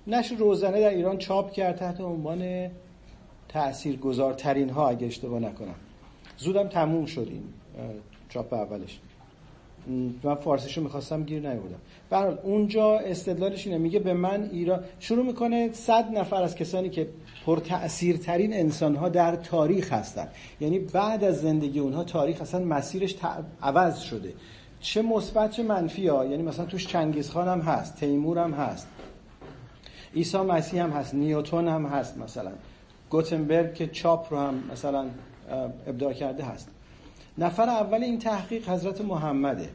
[0.07, 2.69] نشر روزنه در ایران چاپ کرد تحت عنوان
[3.49, 5.75] تأثیر گذارترین ها اگه اشتباه نکنم.
[6.43, 7.43] زودم تموم شد این
[8.29, 8.99] چاپ اولش.
[10.23, 11.77] من فارسیشو می‌خواستم گیر نیوردم
[12.09, 17.07] برحال اونجا استدلالش اینه میگه به من ایران شروع می‌کنه صد نفر از کسانی که
[17.45, 17.59] پر
[18.25, 20.27] ترین انسان ها در تاریخ هستن.
[20.61, 23.15] یعنی بعد از زندگی اونها تاریخ اصلا مسیرش
[23.61, 24.33] عوض شده.
[24.79, 26.25] چه مثبت چه منفی ها.
[26.25, 28.87] یعنی مثلا توش چنگیز خان هم هست تیمور هم هست.
[30.15, 32.51] عیسی مسیح هم هست نیوتون هم هست مثلا.
[33.09, 35.05] گوتنبرگ که چاپ رو هم مثلا
[35.87, 36.69] ابداع کرده هست.
[37.37, 39.69] نفر اول این تحقیق حضرت محمده.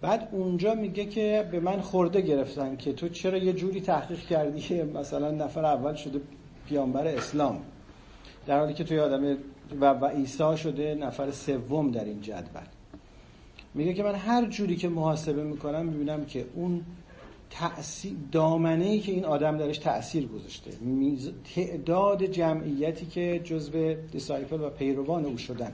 [0.00, 4.60] بعد اونجا میگه که به من خورده گرفتن که تو چرا یه جوری تحقیق کردی
[4.60, 6.20] که مثلا نفر اول شده
[6.68, 7.60] پیامبر اسلام.
[8.46, 9.36] در حالی که توی آدم
[9.80, 12.62] و, و عیسی شده نفر سوم در این جدول.
[13.74, 16.84] میگه که من هر جوری که محاسبه می‌کنم می‌بینم که اون
[17.54, 20.70] تأثیر دامنه ای که این آدم درش تأثیر گذاشته.
[21.54, 25.72] تعداد جمعیتی که جزو دیسایپل و پیروان او شدن.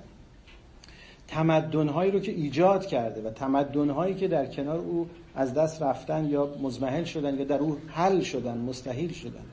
[1.28, 6.54] تمدنهایی رو که ایجاد کرده و تمدنهایی که در کنار او از دست رفتن یا
[6.62, 9.44] مزمحل شدن یا در او حل شدن مستحیل شدن.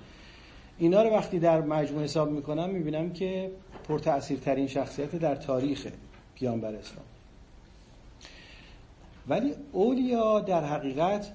[0.77, 3.51] اینا رو وقتی در مجموع حساب می‌کنم می‌بینم که
[3.87, 3.99] پر
[4.45, 5.87] ترین شخصیت در تاریخ
[6.35, 7.05] پیامبر اسلام.
[9.27, 11.31] ولی اولیا در حقیقت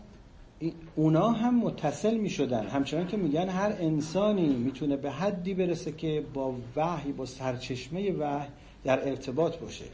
[0.97, 6.25] اونا هم متصل می شدن همچنان که میگن هر انسانی می‌تونه به حدی برسه که
[6.35, 8.49] با وحی با سرچشمه وحی
[8.85, 9.85] در ارتباط باشه.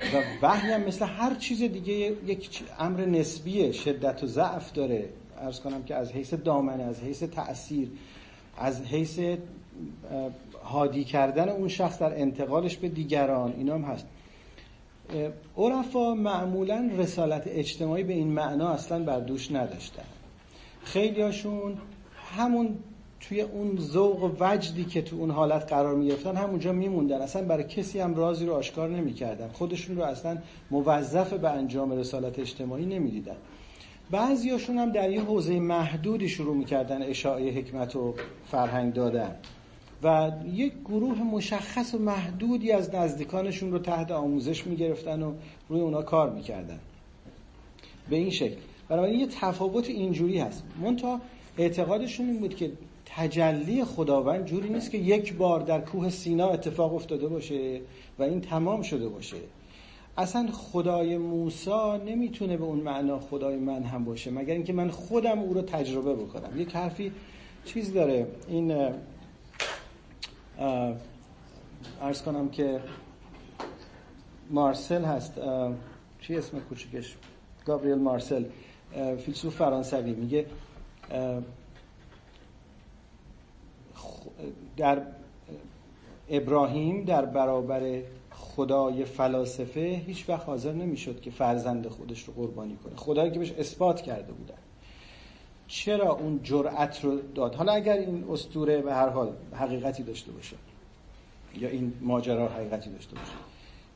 [0.00, 1.94] و وحی هم مثل هر چیز دیگه
[2.26, 3.72] یک امر نسبیه.
[3.72, 5.08] شدت و ضعف داره.
[5.38, 7.90] ارز کنم که از حیث دامنه از حیث تأثیر
[8.58, 9.20] از حیث
[10.64, 14.06] هادی کردن اون شخص در انتقالش به دیگران اینا هم هست.
[15.56, 20.04] عرفا معمولا رسالت اجتماعی به این معنا اصلا بر دوش نداشتن.
[20.84, 21.78] خیلی هاشون
[22.36, 22.78] همون
[23.20, 27.20] توی اون ذوق و وجدی که تو اون حالت قرار می گرفتن همونجا میموندن.
[27.20, 29.48] اصلا برای کسی هم رازی رو آشکار نمی‌کردن.
[29.48, 30.38] خودشون رو اصلا
[30.70, 33.36] موظف به انجام رسالت اجتماعی نمی‌دیدن.
[34.10, 38.14] بعضیاشون هم در یه حوزه محدودی شروع می‌کردن اشاعه حکمت و
[38.50, 39.36] فرهنگ دادن.
[40.02, 45.32] و یک گروه مشخص و محدودی از نزدیکانشون رو تحت آموزش می‌گرفتن و
[45.68, 46.78] روی اونا کار می‌کردن.
[48.10, 48.56] به این شکل.
[48.88, 50.62] بنابراین یه تفاوت اینجوری هست.
[50.82, 51.20] منتها
[51.58, 52.72] اعتقادشون این بود که
[53.06, 57.80] تجلی خداوند جوری نیست که یک بار در کوه سینا اتفاق افتاده باشه
[58.18, 59.36] و این تمام شده باشه.
[60.18, 65.38] اصلا خدای موسی نمی‌تونه به اون معنا خدای من هم باشه مگر اینکه من خودم
[65.38, 66.60] او رو تجربه بکنم.
[66.60, 67.12] یک حرفی
[67.64, 68.26] چیز داره.
[68.48, 68.74] این
[70.58, 72.80] ارز کنم که
[74.50, 75.40] مارسل هست.
[76.20, 77.16] چی اسم کوچکش
[77.66, 78.44] گابریل مارسل
[79.18, 80.12] فیلسوف فرانسوی.
[80.12, 80.46] میگه
[84.76, 85.02] در
[86.28, 92.96] ابراهیم در برابر خدای فلاسفه هیچ وقت حاضر نمی‌شد که فرزند خودش رو قربانی کنه.
[92.96, 94.61] خدایی که بهش اثبات کرده بودن.
[95.72, 100.56] چرا اون جرأت رو داد؟ حالا اگر این استوره به هر حال حقیقتی داشته باشه
[101.58, 103.32] یا این ماجرا حقیقتی داشته باشه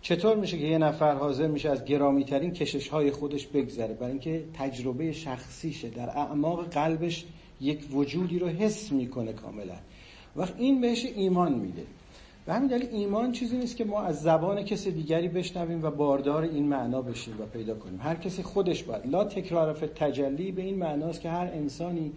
[0.03, 4.11] چطور میشه که یه نفر حاضر میشه از گرامی ترین کشش های خودش بگذره؟ برای
[4.11, 7.25] اینکه تجربه شخصیشه در اعماق قلبش
[7.61, 9.77] یک وجودی رو حس می‌کنه کاملا.
[10.37, 11.83] وقت این بهش ایمان میده.
[12.47, 16.43] و همین دلیل ایمان چیزی نیست که ما از زبان کسی دیگری بشنویم و باردار
[16.43, 18.01] این معنا بشیم و پیدا کنیم.
[18.03, 19.07] هر کسی خودش باید.
[19.07, 22.13] لا تکرار تجلی به این معناست که هر انسانی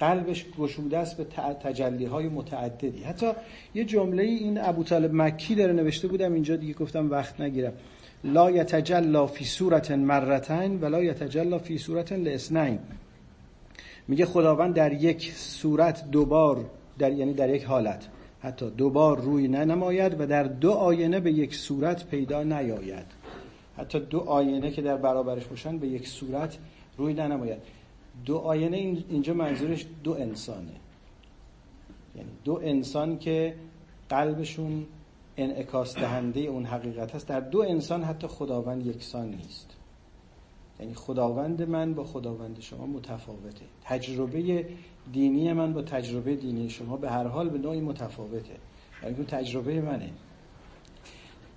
[0.00, 1.24] قلبش گشوده است به
[1.54, 3.02] تجلی های متعددی.
[3.02, 3.30] حتی
[3.74, 7.72] یه جمله این ابو طالب مکی داره نوشته بودم اینجا دیگه گفتم وقت نگیرم.
[8.24, 12.78] لا یتجلا فی صورت مرتین ولا یتجلا فی صورت لاسنین
[14.08, 16.64] میگه خداوند در یک صورت دوبار
[16.98, 18.08] در یعنی در یک حالت.
[18.42, 23.06] حتی دوبار روی ننماید و در دو آینه به یک صورت پیدا نیاید.
[23.76, 26.58] حتی دو آینه که در برابرش باشن به یک صورت
[26.96, 27.62] روی ننماید.
[28.24, 30.72] دو آینه اینجا منظورش دو انسانه.
[32.16, 33.54] یعنی دو انسان که
[34.08, 34.86] قلبشون
[35.36, 39.76] انعکاس دهنده اون حقیقت هست در دو انسان حتی خداوند یکسان نیست.
[40.80, 43.64] یعنی خداوند من با خداوند شما متفاوته.
[43.84, 44.66] تجربه
[45.12, 48.56] دینی من با تجربه دینی شما به هر حال به نوعی متفاوته.
[49.02, 50.10] یعنی اون تجربه منه.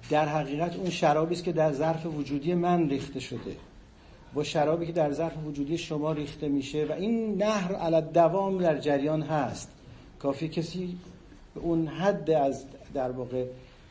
[0.09, 3.55] در حقیقت اون شرابی است که در ظرف وجودی من ریخته شده.
[4.33, 8.77] با شرابی که در ظرف وجودی شما ریخته میشه و این نهر علی دوام در
[8.77, 9.69] جریان هست.
[10.19, 10.97] کافی کسی
[11.55, 13.45] به اون حد از در واقع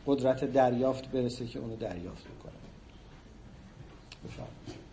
[0.06, 2.52] قدرت دریافت برسه که اونو دریافت می‌کنه
[4.24, 4.83] بفرمایید.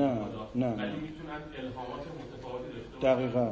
[0.00, 0.10] نه
[0.62, 0.70] نه.
[0.80, 3.14] ولی می‌تونن الهامات متفاوتی داشته باشن.
[3.14, 3.46] دقیقاً.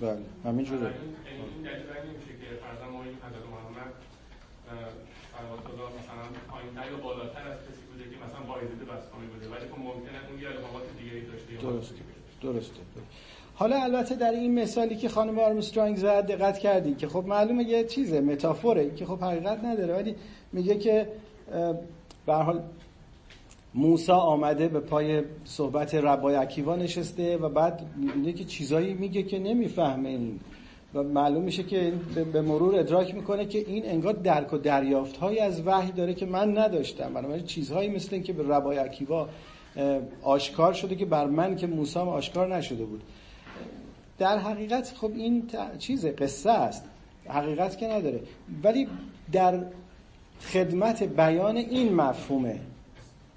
[0.00, 0.22] بله.
[0.44, 0.80] همین جوره.
[0.80, 3.92] این دلیل نمیشه که فرضاً ما این حضرت محمد
[5.70, 9.46] الله مثلا پایینتر یا بالاتر از کسی بوده که مثلا قاعده بسطامی بوده.
[9.52, 11.94] ولی خب ممکنه اون یه الهامات دیگری داشته درسته.
[12.42, 12.80] درسته.
[13.54, 17.84] حالا البته در این مثالی که خانم آرمسترانگ زد دقت کردی که خب معلومه یه
[17.84, 19.94] چیزه متافوره که خب حقیقت نداره.
[19.94, 20.16] ولی
[20.52, 21.08] میگه که
[22.26, 22.62] به حال
[23.74, 29.38] موسی آمده به پای صحبت ربای عکیوا نشسته و بعد میگه که چیزایی میگه که
[29.38, 30.40] نمی‌فهمه این.
[30.94, 31.92] و معلوم میشه که
[32.32, 36.26] به مرور ادراک می‌کنه که این انگار درک و دریافت هایی از وحی داره که
[36.26, 37.14] من نداشتم.
[37.14, 39.28] بنابراین چیزهایی مثل که به ربای عکیوا
[40.22, 43.02] آشکار شده که بر من که موسی آشکار نشده بود.
[44.18, 45.42] در حقیقت خب این
[45.78, 46.84] چیز قصه است.
[47.28, 48.20] حقیقت که نداره.
[48.62, 48.88] ولی
[49.32, 49.64] در
[50.40, 52.60] خدمت بیان این مفهومه.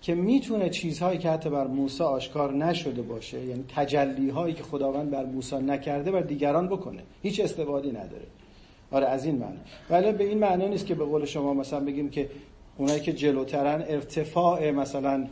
[0.02, 5.12] که می‌تونه چیزهایی که حتی بر موسی آشکار نشده باشه یعنی تجلی هایی که خداوند
[5.12, 8.26] بر موسی نکرده بر دیگران بکنه هیچ استفادی نداره.
[8.92, 9.58] آره از این معنی.
[9.90, 12.30] ولی به این معنی نیست که به قول شما مثلا بگیم که
[12.78, 15.28] اونایی که جلوترن ارتفاع مثلا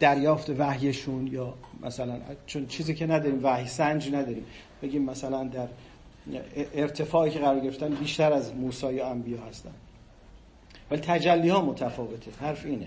[0.00, 4.44] دریافت وحیشون یا مثلا چون چیزی که نداریم وحی سنج نداریم.
[4.82, 5.68] بگیم مثلا در
[6.74, 9.70] ارتفاعی که قرار گرفتن بیشتر از موسی یا انبیا هستن.
[10.90, 12.86] ولی تجلی ها متفاوته حرف اینه.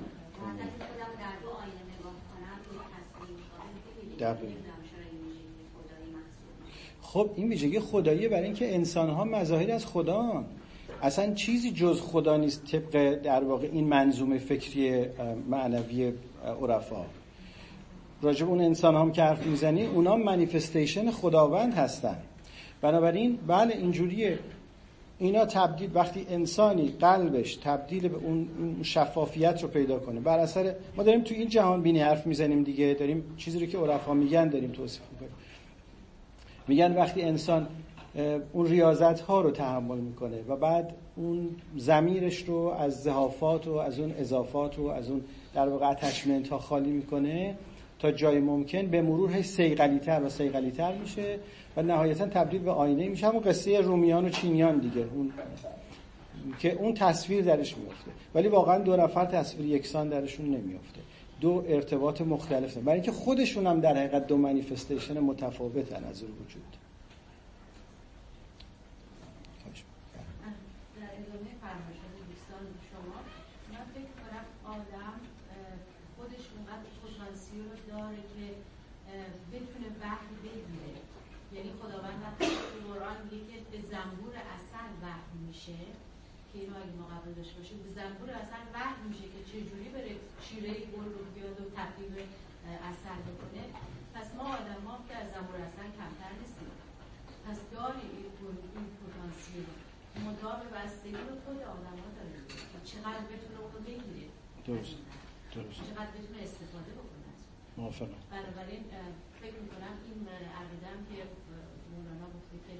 [7.01, 10.45] خب این ویژگی خداییه برای اینکه انسان ها مظاهر از خدا
[11.01, 15.05] اصلا چیزی جز خدا نیست طبق در واقع این منظومه فکری
[15.49, 16.13] معنوی
[16.61, 17.05] عرفا.
[18.21, 22.17] راجب اون انسان هم که حرف می‌زنی اونا منیفستیشن خداوند هستن.
[22.81, 24.39] بنابراین بله اینجوریه.
[25.21, 28.47] اینا تبدیل وقتی انسانی قلبش تبدیل به اون
[28.83, 30.19] شفافیت رو پیدا کنه.
[30.19, 33.77] بر اثر ما داریم تو این جهان بینی حرف می‌زنیم دیگه داریم چیزی رو که
[33.77, 35.31] عرفا میگن داریم توصیف می‌کنیم.
[36.67, 37.67] میگن وقتی انسان
[38.53, 43.99] اون ریاضت ها رو تحمل می‌کنه و بعد اون زمیرش رو از زهافات و از
[43.99, 45.21] اون اضافات و از اون
[45.53, 47.55] در واقع اتچمنت ها خالی می‌کنه
[47.99, 51.39] تا جای ممکن به مرور هی سیغلیتر و سیغلیتر میشه.
[51.77, 53.27] و نهایتا تبدیل به آینه میشه.
[53.27, 55.05] همون قصه رومیان و چینیان دیگه.
[55.15, 55.33] اون
[56.59, 61.01] که اون تصویر درش میفته ولی واقعا دو نفر تصویر یکسان درشون نمیفته
[61.41, 62.77] دو ارتباط مختلف.
[62.77, 66.80] برای اینکه خودشون هم در حقیقت دو منیفستیشن متفاوتن از اون وجود.
[87.31, 90.13] قبل داشته باشیم به زنبور اصلا وحی میشه که چه جوری بره
[90.45, 92.13] شیره گل رو بیاد و تبدیل
[92.91, 93.63] اثر بکنه.
[94.15, 96.71] پس ما آدم ها که از زنبور اصلا کمتر نیستیم.
[97.45, 99.65] پس داری این پتانسیل
[100.23, 102.37] منتها به بستگی به خود آدم ها داره
[102.91, 104.27] چقدر بتونه اونو بگیره؟
[104.67, 104.97] درست.
[105.53, 105.79] درست.
[105.89, 107.29] چقدر بتونه استفاده بکنه؟
[107.77, 108.21] موافقم.
[108.35, 108.83] بنابراین
[109.41, 110.19] فکر می‌کنم این
[110.61, 111.17] عقیدم که
[111.91, 112.73] مولانا گفته که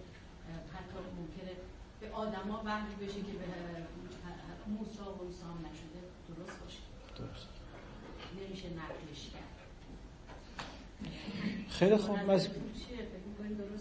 [0.75, 1.53] حتی ممکنه
[1.99, 3.47] به آدما وحی بشه که به
[4.71, 6.01] موسی و عیسی نشده.
[6.27, 6.79] درست باشه.
[7.17, 7.47] درست.
[8.47, 9.41] نمیشه نقلش کرد.
[11.69, 12.17] خیلی خوب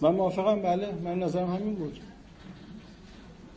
[0.01, 0.93] من موافقم بله.
[0.93, 2.01] من نظرم همین بود.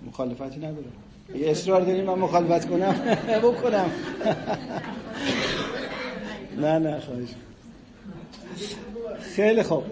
[0.07, 0.91] مخالفتی ندارم
[1.35, 2.93] یه اصرار داریم من مخالفت کنم
[3.43, 3.91] بکنم.
[6.61, 7.29] نه نه خواهش.
[9.35, 9.83] خیلی خوب.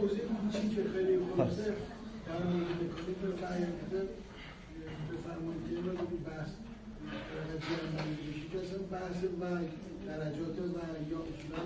[8.92, 9.46] بحث و
[10.08, 10.78] درجات و
[11.12, 11.64] یا اصولا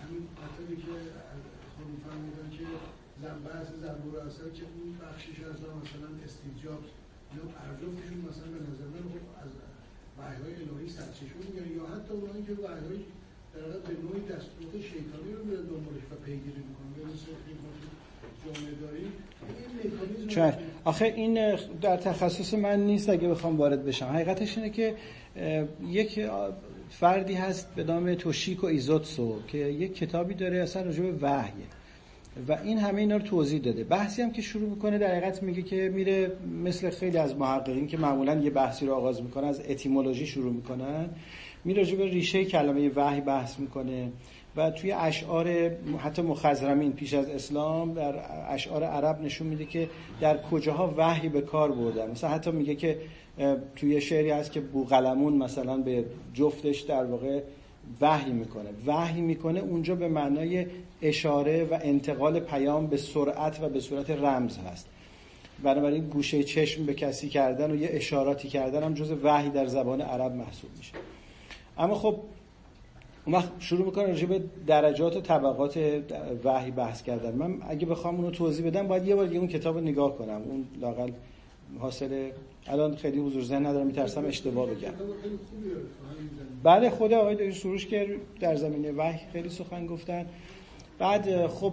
[0.00, 0.92] همین مطلبی که
[1.74, 2.64] خودم فهمیدن که
[3.48, 6.90] بحث زنبور اصل که اون بخشش از مثلا استیو جابز
[7.30, 9.52] اینا ارزفتشون مثلا به نظر من خب از
[10.18, 13.02] وحی های الهی سرچشمه میگن یا حتی اونایی که وحی های
[13.54, 17.32] در به نوعی دستورات شیطانی رو میرن دنبالش و پیگیری می‌کنن مثل
[20.28, 20.52] چرا
[20.84, 24.06] آخه این در تخصص من نیست اگه بخوام وارد بشم.
[24.06, 24.94] حقیقتش اینه که
[25.88, 26.20] یک
[26.90, 31.64] فردی هست به نام توشیکو ایزوتسو که یک کتابی داره اصلا راجع به وحیه.
[32.48, 33.84] و این همه اینا رو توضیح داده.
[33.84, 36.32] بحثی هم که شروع می‌کنه در حقیقت میگه که میره
[36.64, 41.08] مثل خیلی از محققین که معمولا یه بحثی رو آغاز می‌کنه از اتیمولوژی شروع می‌کنن.
[41.64, 44.08] میره راجع به ریشه کلمه وحی بحث می‌کنه.
[44.56, 48.14] و توی اشعار حتی مخزرمین پیش از اسلام در
[48.48, 49.88] اشعار عرب نشون میده که
[50.20, 52.10] در کجاها وحی به کار بردن.
[52.10, 52.98] مثلا حتی میگه که
[53.76, 56.04] توی شعری هست که بوغلمون مثلا به
[56.34, 57.40] جفتش در واقع
[58.00, 58.68] وحی می‌کنه.
[58.86, 60.66] وحی می‌کنه اونجا به معنای
[61.02, 64.88] اشاره و انتقال پیام به سرعت و به صورت رمز هست.
[65.62, 70.00] بنابراین گوشه چشم به کسی کردن و یه اشاراتی کردن هم جز وحی در زبان
[70.00, 70.92] عرب محسوب میشه.
[71.78, 72.16] اما خب
[73.26, 75.78] اون وقت شروع می‌کنه راجع به درجات و طبقات
[76.44, 77.34] وحی بحث کردن.
[77.34, 80.42] من اگه بخوام اونو توضیح بدم باید یه بار اون کتاب رو نگاه کنم.
[80.44, 81.10] اون لاقل
[81.78, 82.30] حاصل
[82.66, 84.92] الان خیلی حضور ذهن ندارم میترسم اشتباه بگم.
[86.62, 90.26] بله خود آقای دکتر سروش که در زمینه وحی خیلی سخن گفتن.
[90.98, 91.72] بعد خب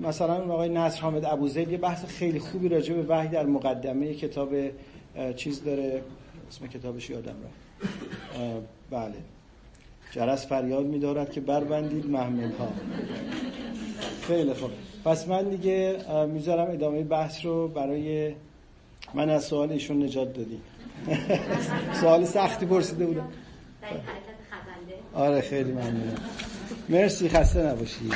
[0.00, 4.48] مثلا آقای نصر حامد ابوزید یه بحث خیلی خوبی راجع به وحی در مقدمه کتاب
[5.36, 6.02] چیز داره
[6.48, 8.66] اسم کتابش یادم رفت.
[8.90, 9.14] بله.
[10.10, 12.68] جرس فریاد میدارد که بربندید محمل ها
[14.26, 14.70] خیلی خوب.
[15.04, 15.96] پس من دیگه
[16.28, 18.34] می‌ذارم ادامه بحث رو برای
[19.14, 20.60] من از سوال ایشون نجات دادی.
[22.00, 23.28] سوال سختی پرسیده بودم.
[25.14, 26.16] آره خیلی ممنونم.
[26.88, 28.14] مرسی خسته نباشید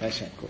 [0.00, 0.46] تشکر.